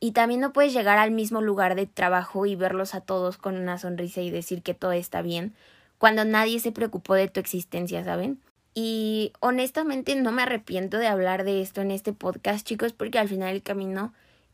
Y 0.00 0.12
también 0.12 0.40
no 0.40 0.52
puedes 0.52 0.72
llegar 0.72 0.98
al 0.98 1.12
mismo 1.12 1.42
lugar 1.42 1.76
de 1.76 1.86
trabajo 1.86 2.44
y 2.44 2.56
verlos 2.56 2.94
a 2.96 3.02
todos 3.02 3.38
con 3.38 3.56
una 3.56 3.78
sonrisa 3.78 4.20
y 4.20 4.30
decir 4.30 4.62
que 4.62 4.74
todo 4.74 4.92
está 4.92 5.22
bien, 5.22 5.54
cuando 6.02 6.24
nadie 6.24 6.58
se 6.58 6.72
preocupó 6.72 7.14
de 7.14 7.28
tu 7.28 7.38
existencia, 7.38 8.02
¿saben? 8.02 8.42
Y 8.74 9.32
honestamente 9.38 10.16
no 10.16 10.32
me 10.32 10.42
arrepiento 10.42 10.98
de 10.98 11.06
hablar 11.06 11.44
de 11.44 11.62
esto 11.62 11.80
en 11.80 11.92
este 11.92 12.12
podcast, 12.12 12.66
chicos, 12.66 12.92
porque 12.92 13.20
al 13.20 13.28
final 13.28 13.52
del 13.52 13.62
camino 13.62 14.12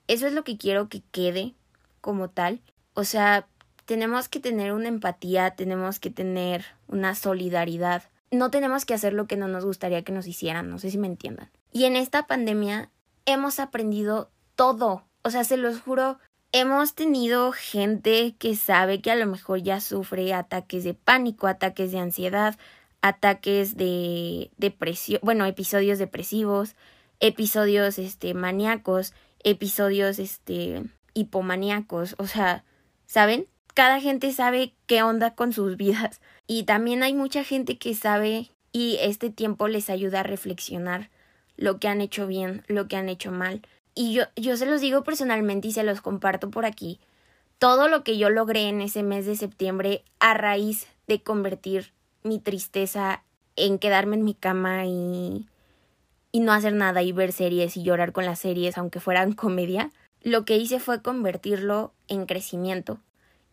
eso 0.09 0.27
es 0.27 0.35
lo 0.35 0.45
que 0.45 0.59
quiero 0.59 0.91
que 0.91 1.01
quede 1.11 1.55
como 2.03 2.29
tal. 2.29 2.61
O 2.93 3.05
sea, 3.05 3.47
tenemos 3.87 4.29
que 4.29 4.41
tener 4.41 4.75
una 4.75 4.89
empatía, 4.89 5.53
tenemos 5.53 5.99
que 6.01 6.11
tener 6.11 6.67
una 6.87 7.15
solidaridad. 7.15 8.03
No 8.31 8.51
tenemos 8.51 8.85
que 8.85 8.93
hacer 8.93 9.15
lo 9.15 9.27
que 9.27 9.39
no 9.39 9.49
nos 9.49 9.65
gustaría 9.65 10.05
que 10.05 10.13
nos 10.13 10.27
hicieran, 10.27 10.69
no 10.69 10.79
sé 10.79 10.91
si 10.91 10.99
me 10.99 11.07
entiendan. 11.07 11.49
Y 11.73 11.85
en 11.85 11.97
esta 11.97 12.27
pandemia 12.27 12.91
hemos 13.25 13.59
aprendido 13.59 14.31
todo. 14.55 15.03
O 15.23 15.31
sea, 15.31 15.45
se 15.45 15.57
los 15.57 15.81
juro, 15.81 16.19
hemos 16.53 16.95
tenido 16.95 17.53
gente 17.53 18.35
que 18.39 18.57
sabe 18.57 19.01
que 19.01 19.11
a 19.11 19.17
lo 19.17 19.27
mejor 19.27 19.63
ya 19.63 19.81
sufre 19.81 20.33
ataques 20.33 20.85
de 20.85 20.95
pánico, 20.95 21.47
ataques 21.47 21.93
de 21.93 21.99
ansiedad, 21.99 22.59
ataques 23.03 23.77
de 23.77 24.51
depresión, 24.57 25.21
bueno, 25.23 25.47
episodios 25.47 25.99
depresivos, 25.99 26.75
episodios 27.21 27.99
este 27.99 28.35
maníacos, 28.35 29.13
episodios 29.45 30.19
este 30.19 30.83
hipomaníacos, 31.15 32.15
o 32.19 32.27
sea, 32.27 32.65
¿saben? 33.07 33.47
Cada 33.75 34.01
gente 34.01 34.33
sabe 34.33 34.75
qué 34.87 35.03
onda 35.03 35.35
con 35.35 35.53
sus 35.53 35.77
vidas 35.77 36.21
y 36.47 36.65
también 36.65 37.03
hay 37.03 37.15
mucha 37.15 37.45
gente 37.45 37.79
que 37.79 37.95
sabe 37.95 38.51
y 38.73 38.99
este 39.01 39.31
tiempo 39.31 39.69
les 39.69 39.91
ayuda 39.91 40.21
a 40.21 40.25
reflexionar 40.25 41.11
lo 41.57 41.79
que 41.81 41.89
han 41.89 42.01
hecho 42.01 42.27
bien, 42.27 42.63
lo 42.69 42.87
que 42.87 42.97
han 42.97 43.09
hecho 43.09 43.33
mal. 43.33 43.63
Y 44.01 44.13
yo, 44.13 44.27
yo 44.37 44.57
se 44.57 44.65
los 44.65 44.81
digo 44.81 45.03
personalmente 45.03 45.67
y 45.67 45.73
se 45.73 45.83
los 45.83 46.01
comparto 46.01 46.53
por 46.53 46.65
aquí. 46.65 47.01
Todo 47.59 47.89
lo 47.89 48.05
que 48.05 48.17
yo 48.17 48.31
logré 48.31 48.69
en 48.69 48.81
ese 48.81 49.03
mes 49.03 49.27
de 49.27 49.35
septiembre 49.35 50.05
a 50.21 50.35
raíz 50.35 50.87
de 51.09 51.21
convertir 51.21 51.93
mi 52.23 52.39
tristeza 52.39 53.25
en 53.57 53.81
quedarme 53.81 54.15
en 54.15 54.23
mi 54.23 54.35
cama 54.35 54.87
y, 54.87 55.49
y 56.31 56.39
no 56.39 56.53
hacer 56.53 56.75
nada 56.75 57.03
y 57.03 57.11
ver 57.11 57.33
series 57.33 57.77
y 57.77 57.83
llorar 57.83 58.13
con 58.13 58.25
las 58.25 58.39
series, 58.39 58.79
aunque 58.79 59.01
fueran 59.01 59.33
comedia, 59.33 59.91
lo 60.23 60.45
que 60.45 60.59
hice 60.59 60.79
fue 60.79 61.03
convertirlo 61.03 61.93
en 62.07 62.27
crecimiento. 62.27 63.01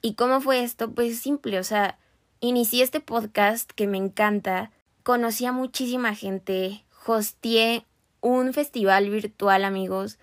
¿Y 0.04 0.14
cómo 0.14 0.42
fue 0.42 0.64
esto? 0.64 0.92
Pues 0.92 1.18
simple, 1.18 1.58
o 1.58 1.64
sea, 1.64 1.98
inicié 2.40 2.84
este 2.84 3.00
podcast 3.00 3.72
que 3.72 3.88
me 3.88 3.98
encanta, 3.98 4.70
conocí 5.02 5.48
a 5.48 5.52
muchísima 5.52 6.14
gente, 6.14 6.84
hosteé 7.08 7.84
un 8.22 8.54
festival 8.54 9.10
virtual, 9.10 9.64
amigos, 9.64 10.20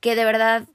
que 0.00 0.16
de 0.16 0.24
verdad 0.24 0.66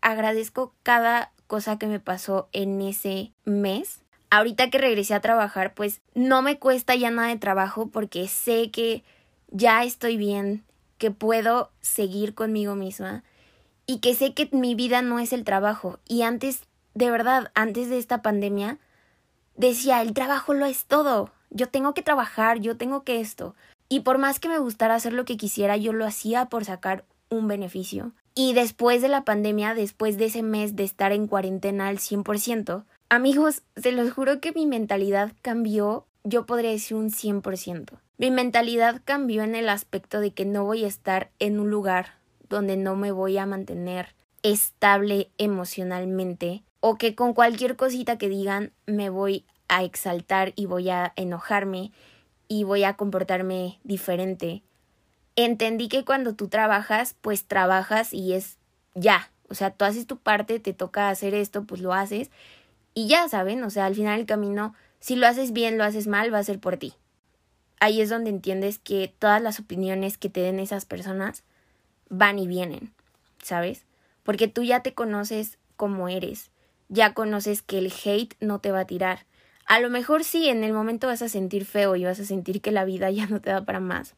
agradezco 0.00 0.74
cada 0.82 1.32
cosa 1.46 1.78
que 1.78 1.86
me 1.86 2.00
pasó 2.00 2.48
en 2.52 2.80
ese 2.82 3.32
mes. 3.44 4.00
Ahorita 4.30 4.70
que 4.70 4.78
regresé 4.78 5.14
a 5.14 5.20
trabajar, 5.20 5.74
pues 5.74 6.00
no 6.14 6.42
me 6.42 6.58
cuesta 6.58 6.94
ya 6.94 7.10
nada 7.10 7.28
de 7.28 7.38
trabajo 7.38 7.88
porque 7.88 8.28
sé 8.28 8.70
que 8.70 9.04
ya 9.50 9.84
estoy 9.84 10.16
bien, 10.16 10.64
que 10.98 11.10
puedo 11.10 11.70
seguir 11.80 12.34
conmigo 12.34 12.74
misma 12.74 13.22
y 13.86 13.98
que 13.98 14.14
sé 14.14 14.34
que 14.34 14.48
mi 14.52 14.74
vida 14.74 15.02
no 15.02 15.18
es 15.20 15.32
el 15.32 15.44
trabajo. 15.44 15.98
Y 16.08 16.22
antes, 16.22 16.62
de 16.94 17.10
verdad, 17.10 17.52
antes 17.54 17.88
de 17.88 17.98
esta 17.98 18.20
pandemia, 18.20 18.78
decía, 19.56 20.02
el 20.02 20.12
trabajo 20.12 20.54
lo 20.54 20.66
es 20.66 20.86
todo. 20.86 21.30
Yo 21.50 21.68
tengo 21.68 21.94
que 21.94 22.02
trabajar, 22.02 22.58
yo 22.58 22.76
tengo 22.76 23.04
que 23.04 23.20
esto. 23.20 23.54
Y 23.88 24.00
por 24.00 24.18
más 24.18 24.40
que 24.40 24.48
me 24.48 24.58
gustara 24.58 24.96
hacer 24.96 25.12
lo 25.12 25.24
que 25.24 25.36
quisiera, 25.36 25.76
yo 25.76 25.92
lo 25.92 26.04
hacía 26.04 26.46
por 26.46 26.64
sacar 26.64 27.04
un 27.28 27.46
beneficio. 27.46 28.12
Y 28.38 28.52
después 28.52 29.00
de 29.00 29.08
la 29.08 29.24
pandemia, 29.24 29.74
después 29.74 30.18
de 30.18 30.26
ese 30.26 30.42
mes 30.42 30.76
de 30.76 30.84
estar 30.84 31.10
en 31.10 31.26
cuarentena 31.26 31.88
al 31.88 31.96
100%, 31.96 32.84
amigos, 33.08 33.62
se 33.76 33.92
los 33.92 34.12
juro 34.12 34.42
que 34.42 34.52
mi 34.52 34.66
mentalidad 34.66 35.32
cambió, 35.40 36.04
yo 36.22 36.44
podría 36.44 36.70
decir 36.70 36.98
un 36.98 37.10
100%. 37.10 37.98
Mi 38.18 38.30
mentalidad 38.30 39.00
cambió 39.06 39.42
en 39.42 39.54
el 39.54 39.70
aspecto 39.70 40.20
de 40.20 40.32
que 40.32 40.44
no 40.44 40.66
voy 40.66 40.84
a 40.84 40.86
estar 40.86 41.30
en 41.38 41.58
un 41.58 41.70
lugar 41.70 42.18
donde 42.50 42.76
no 42.76 42.94
me 42.94 43.10
voy 43.10 43.38
a 43.38 43.46
mantener 43.46 44.14
estable 44.42 45.30
emocionalmente 45.38 46.62
o 46.80 46.96
que 46.96 47.14
con 47.14 47.32
cualquier 47.32 47.76
cosita 47.76 48.18
que 48.18 48.28
digan 48.28 48.70
me 48.84 49.08
voy 49.08 49.46
a 49.68 49.82
exaltar 49.82 50.52
y 50.56 50.66
voy 50.66 50.90
a 50.90 51.14
enojarme 51.16 51.90
y 52.48 52.64
voy 52.64 52.84
a 52.84 52.98
comportarme 52.98 53.80
diferente. 53.82 54.62
Entendí 55.36 55.88
que 55.88 56.04
cuando 56.04 56.34
tú 56.34 56.48
trabajas, 56.48 57.14
pues 57.20 57.44
trabajas 57.44 58.12
y 58.12 58.32
es 58.32 58.56
ya. 58.94 59.30
O 59.48 59.54
sea, 59.54 59.70
tú 59.70 59.84
haces 59.84 60.06
tu 60.06 60.18
parte, 60.18 60.58
te 60.58 60.72
toca 60.72 61.08
hacer 61.08 61.34
esto, 61.34 61.64
pues 61.64 61.80
lo 61.80 61.92
haces. 61.92 62.30
Y 62.94 63.06
ya, 63.08 63.28
¿saben? 63.28 63.62
O 63.62 63.70
sea, 63.70 63.86
al 63.86 63.94
final 63.94 64.16
del 64.16 64.26
camino, 64.26 64.74
si 64.98 65.16
lo 65.16 65.26
haces 65.26 65.52
bien, 65.52 65.78
lo 65.78 65.84
haces 65.84 66.06
mal, 66.06 66.32
va 66.32 66.38
a 66.38 66.44
ser 66.44 66.58
por 66.58 66.78
ti. 66.78 66.94
Ahí 67.78 68.00
es 68.00 68.08
donde 68.08 68.30
entiendes 68.30 68.78
que 68.78 69.14
todas 69.18 69.42
las 69.42 69.60
opiniones 69.60 70.16
que 70.16 70.30
te 70.30 70.40
den 70.40 70.58
esas 70.58 70.86
personas 70.86 71.44
van 72.08 72.38
y 72.38 72.46
vienen, 72.46 72.92
¿sabes? 73.42 73.84
Porque 74.22 74.48
tú 74.48 74.62
ya 74.62 74.80
te 74.80 74.94
conoces 74.94 75.58
como 75.76 76.08
eres, 76.08 76.50
ya 76.88 77.12
conoces 77.12 77.60
que 77.60 77.78
el 77.78 77.92
hate 77.92 78.34
no 78.40 78.60
te 78.60 78.72
va 78.72 78.80
a 78.80 78.86
tirar, 78.86 79.26
a 79.66 79.80
lo 79.80 79.90
mejor 79.90 80.22
sí, 80.22 80.48
en 80.48 80.62
el 80.62 80.72
momento 80.72 81.08
vas 81.08 81.22
a 81.22 81.28
sentir 81.28 81.64
feo 81.66 81.96
y 81.96 82.04
vas 82.04 82.20
a 82.20 82.24
sentir 82.24 82.60
que 82.60 82.70
la 82.70 82.84
vida 82.84 83.10
ya 83.10 83.26
no 83.26 83.40
te 83.40 83.50
da 83.50 83.64
para 83.64 83.80
más. 83.80 84.14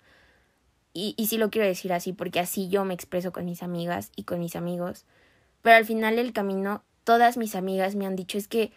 Y, 0.93 1.15
y 1.17 1.27
sí 1.27 1.39
lo 1.39 1.51
quiero 1.51 1.67
decir 1.67 1.93
así, 1.93 2.13
porque 2.13 2.41
así 2.41 2.69
yo 2.69 2.85
me 2.85 2.95
expreso 2.95 3.33
con 3.33 3.45
mis 3.45 3.63
amigas 3.63 4.11
y 4.17 4.25
con 4.25 4.41
mis 4.41 4.57
amigos. 4.57 5.05
Pero 5.63 5.77
al 5.77 5.85
final 5.85 6.17
del 6.17 6.33
camino, 6.33 6.83
todas 7.05 7.37
mis 7.37 7.55
amigas 7.55 7.95
me 7.95 8.07
han 8.07 8.17
dicho 8.17 8.39
es 8.39 8.49
que 8.49 8.73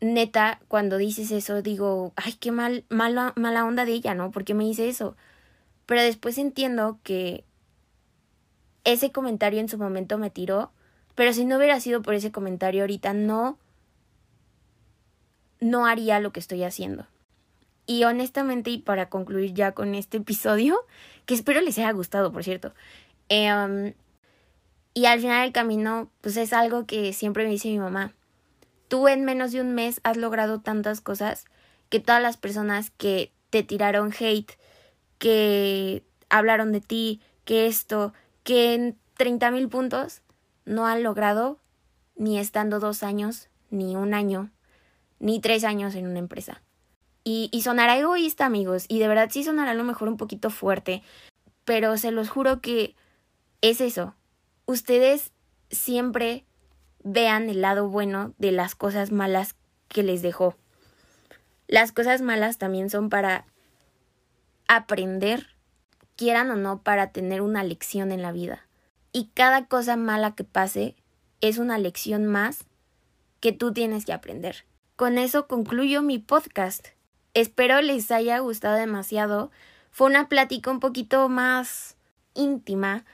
neta, 0.00 0.60
cuando 0.68 0.96
dices 0.96 1.30
eso, 1.30 1.62
digo, 1.62 2.12
ay, 2.16 2.34
qué 2.34 2.52
mal, 2.52 2.84
mala, 2.88 3.32
mala 3.36 3.64
onda 3.64 3.84
de 3.84 3.92
ella, 3.92 4.14
¿no? 4.14 4.30
porque 4.30 4.54
me 4.54 4.64
dice 4.64 4.88
eso? 4.88 5.16
Pero 5.86 6.02
después 6.02 6.38
entiendo 6.38 7.00
que 7.02 7.44
ese 8.84 9.10
comentario 9.10 9.60
en 9.60 9.68
su 9.68 9.78
momento 9.78 10.18
me 10.18 10.30
tiró, 10.30 10.72
pero 11.14 11.32
si 11.32 11.44
no 11.44 11.56
hubiera 11.56 11.80
sido 11.80 12.02
por 12.02 12.14
ese 12.14 12.30
comentario 12.30 12.82
ahorita 12.82 13.12
no 13.12 13.58
no 15.60 15.86
haría 15.86 16.20
lo 16.20 16.32
que 16.32 16.40
estoy 16.40 16.62
haciendo. 16.62 17.06
Y 17.88 18.04
honestamente, 18.04 18.70
y 18.70 18.78
para 18.78 19.08
concluir 19.08 19.54
ya 19.54 19.72
con 19.72 19.94
este 19.94 20.18
episodio, 20.18 20.78
que 21.26 21.34
espero 21.34 21.60
les 21.62 21.78
haya 21.78 21.90
gustado, 21.90 22.30
por 22.30 22.44
cierto, 22.44 22.74
em, 23.30 23.94
y 24.94 25.06
al 25.06 25.20
final 25.20 25.42
del 25.42 25.52
camino, 25.52 26.10
pues 26.20 26.36
es 26.36 26.52
algo 26.52 26.86
que 26.86 27.12
siempre 27.14 27.44
me 27.44 27.50
dice 27.50 27.68
mi 27.68 27.78
mamá. 27.78 28.12
Tú 28.88 29.08
en 29.08 29.24
menos 29.24 29.52
de 29.52 29.62
un 29.62 29.74
mes 29.74 30.00
has 30.04 30.18
logrado 30.18 30.60
tantas 30.60 31.00
cosas 31.00 31.46
que 31.88 31.98
todas 31.98 32.22
las 32.22 32.36
personas 32.36 32.90
que 32.90 33.32
te 33.48 33.62
tiraron 33.62 34.12
hate, 34.18 34.52
que 35.18 36.04
hablaron 36.28 36.72
de 36.72 36.82
ti, 36.82 37.22
que 37.46 37.66
esto, 37.66 38.12
que 38.44 38.74
en 38.74 38.98
30 39.16 39.50
mil 39.50 39.68
puntos 39.68 40.20
no 40.66 40.86
han 40.86 41.02
logrado 41.02 41.58
ni 42.16 42.38
estando 42.38 42.80
dos 42.80 43.02
años, 43.02 43.48
ni 43.70 43.96
un 43.96 44.12
año, 44.12 44.50
ni 45.20 45.40
tres 45.40 45.64
años 45.64 45.94
en 45.94 46.06
una 46.06 46.18
empresa. 46.18 46.60
Y, 47.30 47.60
sonará 47.60 47.98
egoísta, 47.98 48.46
amigos, 48.46 48.86
y 48.88 49.00
de 49.00 49.06
verdad 49.06 49.28
sí 49.30 49.44
sonará 49.44 49.72
a 49.72 49.74
lo 49.74 49.84
mejor 49.84 50.08
un 50.08 50.16
poquito 50.16 50.48
fuerte, 50.48 51.02
pero 51.66 51.98
se 51.98 52.10
los 52.10 52.30
juro 52.30 52.62
que 52.62 52.96
es 53.60 53.82
eso. 53.82 54.14
Ustedes 54.64 55.32
siempre 55.70 56.46
vean 57.04 57.50
el 57.50 57.60
lado 57.60 57.90
bueno 57.90 58.32
de 58.38 58.50
las 58.50 58.74
cosas 58.74 59.12
malas 59.12 59.56
que 59.88 60.02
les 60.02 60.22
dejó. 60.22 60.56
Las 61.66 61.92
cosas 61.92 62.22
malas 62.22 62.56
también 62.56 62.88
son 62.88 63.10
para 63.10 63.44
aprender, 64.66 65.48
quieran 66.16 66.50
o 66.50 66.56
no, 66.56 66.82
para 66.82 67.12
tener 67.12 67.42
una 67.42 67.62
lección 67.62 68.10
en 68.10 68.22
la 68.22 68.32
vida. 68.32 68.66
Y 69.12 69.26
cada 69.34 69.66
cosa 69.66 69.96
mala 69.96 70.34
que 70.34 70.44
pase 70.44 70.96
es 71.42 71.58
una 71.58 71.76
lección 71.76 72.24
más 72.24 72.64
que 73.40 73.52
tú 73.52 73.74
tienes 73.74 74.06
que 74.06 74.14
aprender. 74.14 74.64
Con 74.96 75.18
eso 75.18 75.46
concluyo 75.46 76.00
mi 76.00 76.18
podcast. 76.18 76.88
Espero 77.38 77.80
les 77.82 78.10
haya 78.10 78.40
gustado 78.40 78.74
demasiado. 78.74 79.52
Fue 79.92 80.08
una 80.08 80.28
plática 80.28 80.72
un 80.72 80.80
poquito 80.80 81.28
más 81.28 81.94
íntima. 82.34 83.04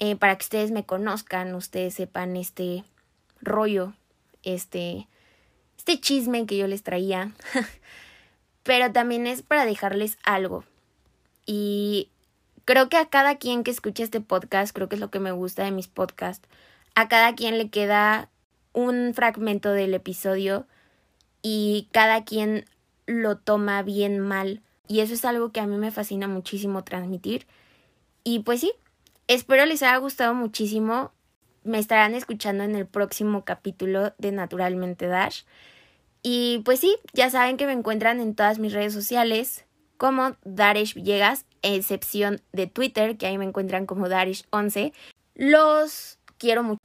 eh, 0.00 0.16
para 0.16 0.36
que 0.36 0.42
ustedes 0.42 0.72
me 0.72 0.84
conozcan, 0.84 1.54
ustedes 1.54 1.94
sepan 1.94 2.36
este 2.36 2.82
rollo, 3.40 3.92
este, 4.42 5.06
este 5.78 6.00
chisme 6.00 6.46
que 6.46 6.56
yo 6.56 6.66
les 6.66 6.82
traía. 6.82 7.30
Pero 8.64 8.90
también 8.90 9.28
es 9.28 9.42
para 9.42 9.66
dejarles 9.66 10.18
algo. 10.24 10.64
Y 11.46 12.08
creo 12.64 12.88
que 12.88 12.96
a 12.96 13.06
cada 13.06 13.36
quien 13.36 13.62
que 13.62 13.70
escuche 13.70 14.02
este 14.02 14.20
podcast, 14.20 14.74
creo 14.74 14.88
que 14.88 14.96
es 14.96 15.00
lo 15.00 15.12
que 15.12 15.20
me 15.20 15.30
gusta 15.30 15.62
de 15.62 15.70
mis 15.70 15.86
podcasts, 15.86 16.48
a 16.96 17.06
cada 17.06 17.36
quien 17.36 17.58
le 17.58 17.70
queda 17.70 18.30
un 18.72 19.14
fragmento 19.14 19.70
del 19.70 19.94
episodio 19.94 20.66
y 21.40 21.88
cada 21.92 22.24
quien 22.24 22.64
lo 23.06 23.36
toma 23.36 23.82
bien 23.82 24.18
mal. 24.20 24.62
Y 24.86 25.00
eso 25.00 25.14
es 25.14 25.24
algo 25.24 25.50
que 25.52 25.60
a 25.60 25.66
mí 25.66 25.76
me 25.76 25.90
fascina 25.90 26.28
muchísimo 26.28 26.84
transmitir. 26.84 27.46
Y 28.22 28.40
pues 28.40 28.60
sí, 28.60 28.72
espero 29.28 29.64
les 29.66 29.82
haya 29.82 29.96
gustado 29.96 30.34
muchísimo. 30.34 31.12
Me 31.62 31.78
estarán 31.78 32.14
escuchando 32.14 32.64
en 32.64 32.74
el 32.74 32.86
próximo 32.86 33.44
capítulo 33.44 34.12
de 34.18 34.32
Naturalmente 34.32 35.06
Dash. 35.06 35.42
Y 36.22 36.62
pues 36.64 36.80
sí, 36.80 36.96
ya 37.12 37.30
saben 37.30 37.56
que 37.56 37.66
me 37.66 37.72
encuentran 37.72 38.20
en 38.20 38.34
todas 38.34 38.58
mis 38.58 38.72
redes 38.72 38.92
sociales 38.92 39.64
como 39.96 40.36
Darish 40.44 40.94
Villegas, 40.94 41.46
excepción 41.62 42.40
de 42.52 42.66
Twitter, 42.66 43.16
que 43.16 43.26
ahí 43.26 43.38
me 43.38 43.44
encuentran 43.44 43.86
como 43.86 44.08
Darish11. 44.08 44.92
Los 45.34 46.18
quiero 46.38 46.62
mucho. 46.62 46.82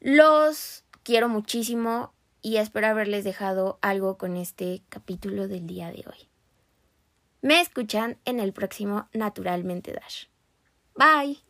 Los 0.00 0.84
quiero 1.02 1.28
muchísimo 1.28 2.12
y 2.42 2.56
espero 2.56 2.88
haberles 2.88 3.24
dejado 3.24 3.78
algo 3.82 4.18
con 4.18 4.36
este 4.36 4.82
capítulo 4.88 5.48
del 5.48 5.66
día 5.66 5.90
de 5.90 6.04
hoy. 6.06 6.28
Me 7.42 7.60
escuchan 7.60 8.18
en 8.24 8.40
el 8.40 8.52
próximo 8.52 9.08
Naturalmente 9.12 9.92
Dash. 9.92 10.26
Bye. 10.94 11.49